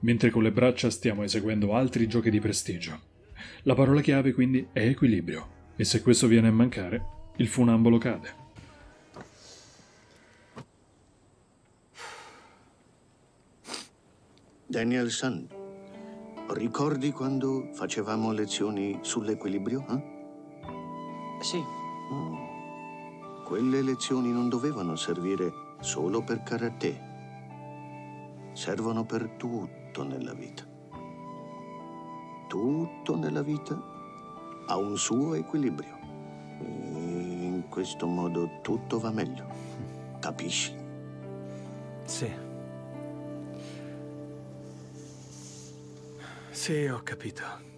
mentre 0.00 0.30
con 0.30 0.42
le 0.42 0.52
braccia 0.52 0.88
stiamo 0.90 1.22
eseguendo 1.22 1.74
altri 1.74 2.06
giochi 2.06 2.30
di 2.30 2.40
prestigio. 2.40 3.00
La 3.62 3.74
parola 3.74 4.00
chiave 4.00 4.32
quindi 4.32 4.66
è 4.72 4.86
equilibrio, 4.86 5.48
e 5.76 5.84
se 5.84 6.00
questo 6.00 6.26
viene 6.26 6.48
a 6.48 6.52
mancare, 6.52 7.04
il 7.36 7.48
funambolo 7.48 7.98
cade. 7.98 8.44
Danielson, 14.68 15.46
ricordi 16.48 17.12
quando 17.12 17.68
facevamo 17.72 18.32
lezioni 18.32 18.98
sull'equilibrio? 19.00 19.84
eh? 19.88 20.14
Sì, 21.40 21.62
Quelle 23.44 23.80
lezioni 23.82 24.32
non 24.32 24.48
dovevano 24.48 24.96
servire 24.96 25.52
solo 25.78 26.24
per 26.24 26.42
karate. 26.42 27.00
Servono 28.54 29.04
per 29.04 29.28
tutto 29.36 30.02
nella 30.02 30.34
vita. 30.34 30.64
Tutto 32.48 33.16
nella 33.16 33.42
vita 33.42 33.80
ha 34.66 34.76
un 34.76 34.96
suo 34.98 35.34
equilibrio. 35.34 35.96
E 36.60 36.64
in 36.64 37.66
questo 37.68 38.08
modo 38.08 38.58
tutto 38.62 38.98
va 38.98 39.12
meglio. 39.12 39.46
Capisci? 40.18 40.74
sì. 42.04 42.45
Sì, 46.66 46.88
ho 46.88 47.00
capito. 47.04 47.75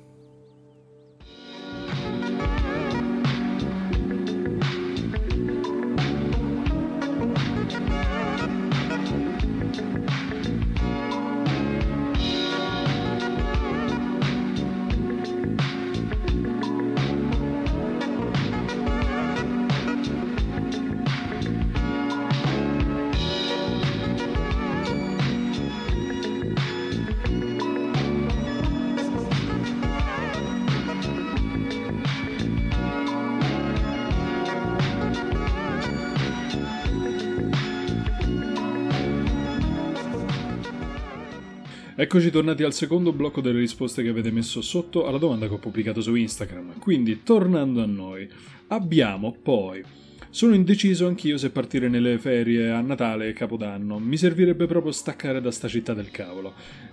Eccoci 42.00 42.30
tornati 42.30 42.62
al 42.62 42.72
secondo 42.72 43.12
blocco 43.12 43.40
delle 43.40 43.58
risposte 43.58 44.04
che 44.04 44.10
avete 44.10 44.30
messo 44.30 44.62
sotto 44.62 45.04
alla 45.04 45.18
domanda 45.18 45.48
che 45.48 45.54
ho 45.54 45.58
pubblicato 45.58 46.00
su 46.00 46.14
Instagram. 46.14 46.78
Quindi, 46.78 47.24
tornando 47.24 47.82
a 47.82 47.86
noi, 47.86 48.30
abbiamo 48.68 49.34
poi. 49.42 49.82
Sono 50.30 50.54
indeciso 50.54 51.06
anch'io 51.06 51.38
se 51.38 51.50
partire 51.50 51.88
nelle 51.88 52.18
ferie 52.18 52.70
a 52.70 52.82
Natale 52.82 53.28
e 53.28 53.32
Capodanno. 53.32 53.98
Mi 53.98 54.18
servirebbe 54.18 54.66
proprio 54.66 54.92
staccare 54.92 55.40
da 55.40 55.50
sta 55.50 55.68
città 55.68 55.94
del 55.94 56.10
cavolo. 56.10 56.52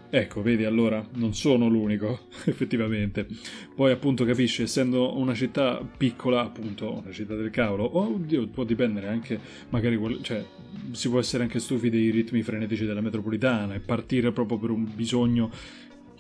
Ecco, 0.09 0.41
vedi 0.41 0.63
allora, 0.63 1.05
non 1.15 1.33
sono 1.33 1.67
l'unico, 1.67 2.27
effettivamente. 2.45 3.27
Poi 3.75 3.91
appunto 3.91 4.23
capisci, 4.23 4.61
essendo 4.61 5.17
una 5.17 5.33
città 5.33 5.85
piccola, 5.97 6.41
appunto, 6.41 7.01
una 7.01 7.11
città 7.11 7.35
del 7.35 7.49
cavolo, 7.49 7.83
o 7.83 8.13
oddio, 8.13 8.47
può 8.47 8.63
dipendere 8.63 9.09
anche, 9.09 9.37
magari, 9.69 9.99
cioè, 10.21 10.43
si 10.91 11.09
può 11.09 11.19
essere 11.19 11.43
anche 11.43 11.59
stufi 11.59 11.89
dei 11.89 12.11
ritmi 12.11 12.41
frenetici 12.41 12.85
della 12.85 13.01
metropolitana 13.01 13.73
e 13.73 13.79
partire 13.81 14.31
proprio 14.31 14.57
per 14.57 14.69
un 14.69 14.87
bisogno 14.95 15.51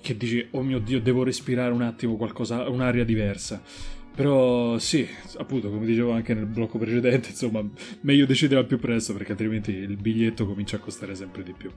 che 0.01 0.17
dici, 0.17 0.45
oh 0.51 0.61
mio 0.61 0.79
Dio, 0.79 0.99
devo 0.99 1.23
respirare 1.23 1.71
un 1.71 1.81
attimo 1.81 2.17
qualcosa, 2.17 2.69
un'aria 2.69 3.05
diversa. 3.05 3.61
Però 4.15 4.79
sì, 4.79 5.05
appunto, 5.37 5.69
come 5.69 5.85
dicevo 5.85 6.11
anche 6.11 6.33
nel 6.33 6.45
blocco 6.45 6.77
precedente, 6.77 7.29
insomma, 7.29 7.61
meglio 8.01 8.25
decidere 8.25 8.61
al 8.61 8.65
più 8.65 8.79
presto 8.79 9.11
perché 9.13 9.31
altrimenti 9.31 9.71
il 9.71 9.97
biglietto 9.97 10.45
comincia 10.45 10.77
a 10.77 10.79
costare 10.79 11.15
sempre 11.15 11.43
di 11.43 11.53
più. 11.55 11.69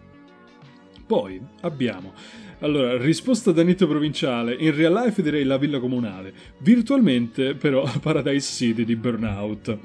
Poi 1.04 1.40
abbiamo, 1.62 2.12
allora, 2.60 2.96
risposta 2.96 3.50
da 3.50 3.62
Nitto 3.62 3.88
provinciale, 3.88 4.54
in 4.54 4.74
real 4.74 4.92
life 4.92 5.20
direi 5.20 5.42
la 5.44 5.58
villa 5.58 5.80
comunale, 5.80 6.32
virtualmente 6.58 7.54
però 7.54 7.90
Paradise 8.00 8.52
City 8.52 8.84
di 8.84 8.94
Burnout. 8.94 9.78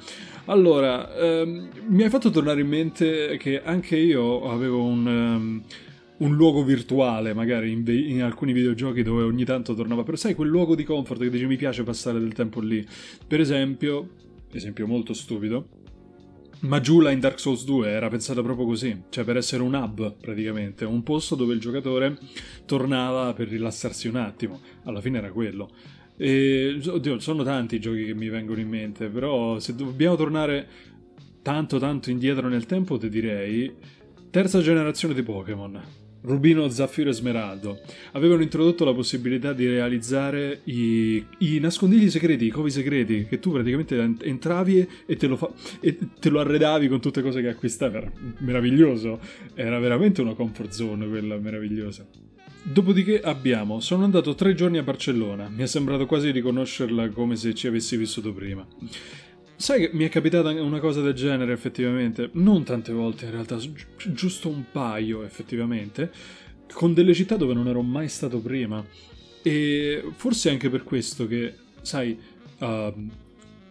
Allora, 0.45 1.15
ehm, 1.15 1.69
mi 1.87 2.03
hai 2.03 2.09
fatto 2.09 2.29
tornare 2.29 2.61
in 2.61 2.67
mente 2.67 3.37
che 3.37 3.63
anche 3.63 3.95
io 3.95 4.51
avevo 4.51 4.83
un, 4.83 5.07
ehm, 5.07 5.63
un 6.23 6.35
luogo 6.35 6.63
virtuale, 6.63 7.33
magari 7.33 7.71
in, 7.71 7.83
ve- 7.83 7.93
in 7.99 8.23
alcuni 8.23 8.53
videogiochi 8.53 9.03
dove 9.03 9.23
ogni 9.23 9.43
tanto 9.43 9.73
tornava, 9.73 10.03
però 10.03 10.17
sai 10.17 10.33
quel 10.33 10.49
luogo 10.49 10.75
di 10.75 10.83
comfort 10.83 11.21
che 11.21 11.29
dici 11.29 11.45
mi 11.45 11.57
piace 11.57 11.83
passare 11.83 12.19
del 12.19 12.33
tempo 12.33 12.59
lì. 12.61 12.85
Per 13.27 13.39
esempio, 13.39 14.09
esempio 14.51 14.87
molto 14.87 15.13
stupido, 15.13 15.67
Majula 16.61 17.11
in 17.11 17.19
Dark 17.19 17.39
Souls 17.39 17.65
2 17.65 17.89
era 17.89 18.07
pensata 18.07 18.41
proprio 18.41 18.65
così, 18.65 19.03
cioè 19.09 19.25
per 19.25 19.35
essere 19.35 19.63
un 19.63 19.73
hub 19.73 20.15
praticamente, 20.15 20.85
un 20.85 21.03
posto 21.03 21.35
dove 21.35 21.53
il 21.53 21.59
giocatore 21.59 22.17
tornava 22.65 23.33
per 23.33 23.49
rilassarsi 23.49 24.07
un 24.07 24.15
attimo, 24.15 24.61
alla 24.83 25.01
fine 25.01 25.17
era 25.17 25.31
quello. 25.31 25.69
E, 26.15 26.79
oddio, 26.85 27.19
sono 27.19 27.43
tanti 27.43 27.75
i 27.75 27.79
giochi 27.79 28.05
che 28.05 28.13
mi 28.13 28.29
vengono 28.29 28.61
in 28.61 28.69
mente, 28.69 29.09
però 29.09 29.59
se 29.59 29.75
dobbiamo 29.75 30.15
tornare 30.15 30.67
tanto 31.41 31.79
tanto 31.79 32.09
indietro 32.09 32.47
nel 32.47 32.65
tempo 32.65 32.97
ti 32.97 33.09
direi 33.09 33.75
terza 34.29 34.61
generazione 34.61 35.13
di 35.13 35.21
Pokémon. 35.21 36.02
Rubino, 36.23 36.69
Zaffiro 36.69 37.09
e 37.09 37.13
Smeraldo 37.13 37.81
avevano 38.13 38.41
introdotto 38.41 38.85
la 38.85 38.93
possibilità 38.93 39.51
di 39.51 39.67
realizzare 39.67 40.61
i, 40.65 41.23
i 41.39 41.59
nascondigli 41.59 42.09
segreti, 42.09 42.45
i 42.45 42.49
covi 42.49 42.71
segreti, 42.71 43.25
che 43.25 43.39
tu 43.39 43.51
praticamente 43.51 43.99
ent- 43.99 44.23
entravi 44.23 44.87
e- 45.05 45.15
te, 45.17 45.27
lo 45.27 45.35
fa- 45.35 45.51
e 45.81 45.97
te 46.19 46.29
lo 46.29 46.39
arredavi 46.39 46.87
con 46.87 47.01
tutte 47.01 47.21
cose 47.21 47.41
che 47.41 47.49
acquistavi. 47.49 47.97
Era 47.97 48.11
meraviglioso, 48.39 49.19
era 49.53 49.77
veramente 49.79 50.21
una 50.21 50.33
comfort 50.33 50.71
zone 50.71 51.07
quella 51.07 51.37
meravigliosa. 51.37 52.05
Dopodiché 52.65 53.19
abbiamo, 53.19 53.81
sono 53.81 54.05
andato 54.05 54.35
tre 54.35 54.53
giorni 54.53 54.77
a 54.77 54.83
Barcellona, 54.83 55.49
mi 55.49 55.63
è 55.63 55.67
sembrato 55.67 56.05
quasi 56.05 56.31
di 56.31 56.39
conoscerla 56.39 57.09
come 57.09 57.35
se 57.35 57.53
ci 57.53 57.67
avessi 57.67 57.97
vissuto 57.97 58.31
prima. 58.31 58.65
Sai 59.55 59.79
che 59.79 59.89
mi 59.93 60.03
è 60.03 60.09
capitata 60.09 60.49
una 60.49 60.79
cosa 60.79 61.01
del 61.01 61.13
genere 61.13 61.53
effettivamente? 61.53 62.29
Non 62.33 62.63
tante 62.63 62.91
volte 62.91 63.25
in 63.25 63.31
realtà, 63.31 63.55
gi- 63.57 63.73
giusto 64.11 64.49
un 64.49 64.65
paio 64.71 65.23
effettivamente, 65.23 66.11
con 66.73 66.93
delle 66.93 67.13
città 67.13 67.37
dove 67.37 67.53
non 67.53 67.67
ero 67.67 67.81
mai 67.81 68.09
stato 68.09 68.41
prima. 68.41 68.83
E 69.41 70.03
forse 70.15 70.49
anche 70.49 70.69
per 70.69 70.83
questo 70.83 71.27
che, 71.27 71.53
sai, 71.81 72.19
ehm, 72.59 73.11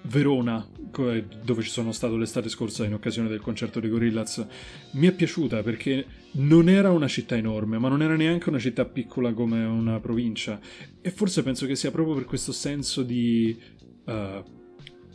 Verona, 0.04 0.66
co- 0.90 1.22
dove 1.44 1.62
ci 1.62 1.70
sono 1.70 1.92
stato 1.92 2.16
l'estate 2.16 2.48
scorsa 2.48 2.84
in 2.84 2.94
occasione 2.94 3.28
del 3.28 3.40
concerto 3.40 3.78
di 3.78 3.88
Gorillaz, 3.88 4.46
mi 4.92 5.06
è 5.06 5.12
piaciuta 5.12 5.62
perché 5.62 6.06
non 6.32 6.68
era 6.68 6.90
una 6.90 7.06
città 7.06 7.36
enorme, 7.36 7.78
ma 7.78 7.88
non 7.88 8.02
era 8.02 8.16
neanche 8.16 8.48
una 8.48 8.58
città 8.58 8.84
piccola 8.84 9.32
come 9.34 9.64
una 9.64 10.00
provincia. 10.00 10.58
E 11.00 11.10
forse 11.10 11.42
penso 11.42 11.66
che 11.66 11.76
sia 11.76 11.90
proprio 11.90 12.14
per 12.14 12.24
questo 12.24 12.52
senso 12.52 13.02
di 13.02 13.56
eh, 14.06 14.42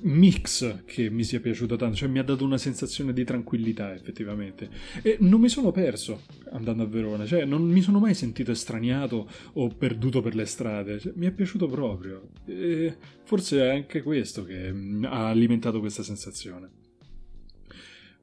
mix 0.02 0.84
che 0.86 1.10
mi 1.10 1.24
sia 1.24 1.40
piaciuto 1.40 1.76
tanto, 1.76 1.96
cioè 1.96 2.10
mi 2.10 2.20
ha 2.20 2.24
dato 2.24 2.44
una 2.44 2.58
sensazione 2.58 3.14
di 3.14 3.24
tranquillità 3.24 3.94
effettivamente. 3.94 4.70
E 5.02 5.18
non 5.22 5.40
mi 5.40 5.50
sono 5.50 5.72
perso 5.72 6.22
andando 6.52 6.84
a 6.84 6.86
Verona, 6.86 7.26
cioè 7.26 7.46
non 7.46 7.64
mi 7.64 7.82
sono 7.82 8.00
mai 8.00 8.14
sentito 8.14 8.52
estraniato 8.52 9.30
o 9.54 9.68
perduto 9.70 10.22
per 10.22 10.36
le 10.36 10.46
strade, 10.46 11.00
Cioè, 11.00 11.14
mi 11.16 11.26
è 11.26 11.32
piaciuto 11.32 11.68
proprio. 11.68 12.30
E 12.46 12.96
forse 13.24 13.60
è 13.60 13.70
anche 13.70 14.02
questo 14.02 14.44
che 14.44 14.72
mm, 14.72 15.06
ha 15.06 15.28
alimentato 15.30 15.80
questa 15.80 16.04
sensazione. 16.04 16.70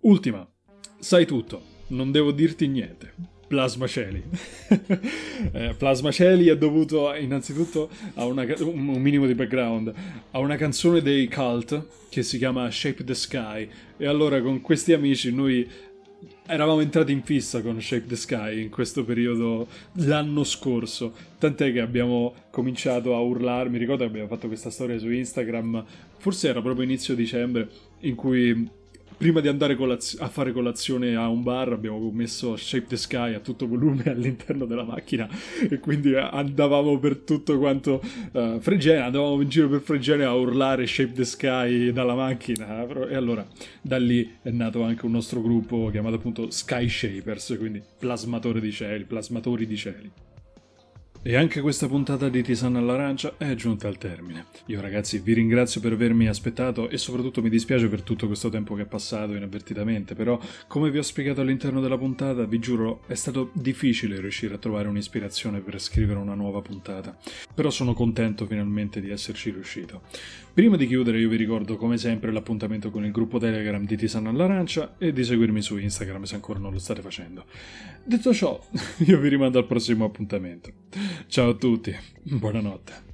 Ultima, 0.01 0.47
sai 0.99 1.27
tutto, 1.27 1.63
non 1.89 2.11
devo 2.11 2.31
dirti 2.33 2.67
niente. 2.67 3.34
Plasma 3.55 3.87
Celi. 3.87 4.21
eh, 5.53 5.75
Plasma 5.79 6.11
Celi 6.11 6.49
è 6.49 6.59
dovuto 6.59 7.15
innanzitutto 7.15 7.89
a 8.15 8.25
una, 8.25 8.45
un 8.59 9.01
minimo 9.01 9.27
di 9.27 9.35
background, 9.37 9.95
a 10.33 10.39
una 10.41 10.57
canzone 10.57 11.01
dei 11.01 11.29
Cult 11.29 11.87
che 12.09 12.25
si 12.25 12.37
chiama 12.39 12.69
Shape 12.69 13.05
the 13.05 13.15
Sky 13.15 13.69
e 13.97 14.07
allora 14.09 14.43
con 14.43 14.61
questi 14.61 14.93
amici 14.93 15.33
noi 15.33 15.71
eravamo 16.47 16.81
entrati 16.81 17.13
in 17.13 17.23
fissa 17.23 17.63
con 17.63 17.81
Shape 17.81 18.07
the 18.07 18.17
Sky 18.17 18.63
in 18.63 18.71
questo 18.71 19.05
periodo 19.05 19.69
l'anno 19.99 20.43
scorso, 20.43 21.15
tant'è 21.39 21.73
che 21.73 21.81
abbiamo 21.81 22.35
cominciato 22.51 23.15
a 23.15 23.21
urlare, 23.21 23.69
mi 23.69 23.79
ricordo 23.79 24.03
che 24.03 24.11
abbiamo 24.11 24.29
fatto 24.29 24.49
questa 24.49 24.71
storia 24.71 24.99
su 24.99 25.09
Instagram, 25.09 25.85
forse 26.19 26.49
era 26.49 26.61
proprio 26.61 26.85
inizio 26.85 27.15
dicembre, 27.15 27.69
in 28.01 28.17
cui 28.17 28.69
prima 29.25 29.41
di 29.41 29.49
andare 29.49 29.75
colaz- 29.75 30.21
a 30.21 30.29
fare 30.29 30.53
colazione 30.53 31.17
a 31.17 31.29
un 31.29 31.43
bar 31.43 31.73
abbiamo 31.73 32.11
messo 32.11 32.57
Shape 32.57 32.89
the 32.89 32.99
Sky 32.99 33.33
a 33.33 33.41
tutto 33.41 33.67
volume 33.67 34.03
all'interno 34.13 34.67
della 34.67 34.85
macchina 34.85 35.27
e 35.67 35.79
quindi 35.79 36.15
andavamo 36.15 36.99
per 36.99 37.17
tutto 37.17 37.57
quanto 37.57 38.03
uh, 38.33 38.61
Fregene, 38.61 39.01
andavamo 39.01 39.41
in 39.41 39.49
giro 39.49 39.71
per 39.71 39.81
Fregene 39.81 40.25
a 40.25 40.35
urlare 40.35 40.87
Shape 40.87 41.13
the 41.13 41.25
Sky 41.25 41.91
dalla 41.91 42.15
macchina 42.15 42.87
e 42.87 43.15
allora 43.15 43.47
da 43.81 43.97
lì 43.97 44.31
è 44.43 44.51
nato 44.51 44.83
anche 44.83 45.07
un 45.07 45.13
nostro 45.13 45.41
gruppo 45.41 45.89
chiamato 45.91 46.17
appunto 46.17 46.51
Sky 46.51 46.87
Shapers, 46.87 47.57
quindi 47.59 47.83
plasmatore 47.99 48.61
di 48.61 48.73
cieli, 48.73 49.05
plasmatori 49.05 49.67
di 49.67 49.77
cieli. 49.79 50.11
E 51.27 51.37
anche 51.37 51.63
questa 51.63 51.89
puntata 51.89 52.29
di 52.29 52.43
Tisana 52.43 52.81
all'arancia 52.81 53.37
è 53.39 53.55
giunta 53.55 53.89
al 53.89 53.97
termine. 53.97 54.45
Io 54.67 54.83
ragazzi 54.83 55.21
vi 55.21 55.33
ringrazio 55.33 55.81
per 55.81 55.93
avermi 55.93 56.29
aspettato 56.29 56.91
e 56.91 56.99
soprattutto 56.99 57.41
mi 57.41 57.49
dispiace 57.49 57.89
per 57.89 58.03
tutto 58.03 58.27
questo 58.27 58.51
tempo 58.51 58.75
che 58.75 58.83
è 58.83 58.85
passato 58.85 59.33
inavvertitamente, 59.33 60.15
però 60.15 60.39
come 60.67 60.91
vi 60.91 60.99
ho 60.99 61.03
spiegato 61.03 61.41
all'interno 61.41 61.81
della 61.81 61.97
puntata, 61.97 62.45
vi 62.45 62.59
giuro 62.59 63.05
è 63.07 63.15
stato 63.15 63.49
difficile 63.55 64.21
riuscire 64.21 64.53
a 64.53 64.59
trovare 64.59 64.89
un'ispirazione 64.89 65.61
per 65.61 65.81
scrivere 65.81 66.19
una 66.19 66.35
nuova 66.35 66.61
puntata, 66.61 67.17
però 67.55 67.71
sono 67.71 67.95
contento 67.95 68.45
finalmente 68.45 69.01
di 69.01 69.09
esserci 69.09 69.51
riuscito. 69.51 70.03
Prima 70.53 70.77
di 70.77 70.87
chiudere 70.87 71.19
io 71.19 71.31
vi 71.31 71.37
ricordo 71.37 71.77
come 71.77 71.97
sempre 71.97 72.33
l'appuntamento 72.33 72.91
con 72.91 73.05
il 73.05 73.11
gruppo 73.11 73.39
Telegram 73.39 73.85
di 73.85 73.97
Tisana 73.97 74.29
all'arancia 74.29 74.97
e 74.99 75.13
di 75.13 75.25
seguirmi 75.25 75.63
su 75.63 75.79
Instagram 75.79 76.25
se 76.25 76.35
ancora 76.35 76.59
non 76.59 76.71
lo 76.71 76.79
state 76.79 77.01
facendo. 77.01 77.47
Detto 78.05 78.33
ciò, 78.35 78.63
io 79.07 79.19
vi 79.19 79.29
rimando 79.31 79.59
al 79.59 79.67
prossimo 79.67 80.05
appuntamento. 80.05 80.71
Ciao 81.27 81.51
a 81.51 81.55
tutti, 81.55 81.97
buonanotte. 82.23 83.14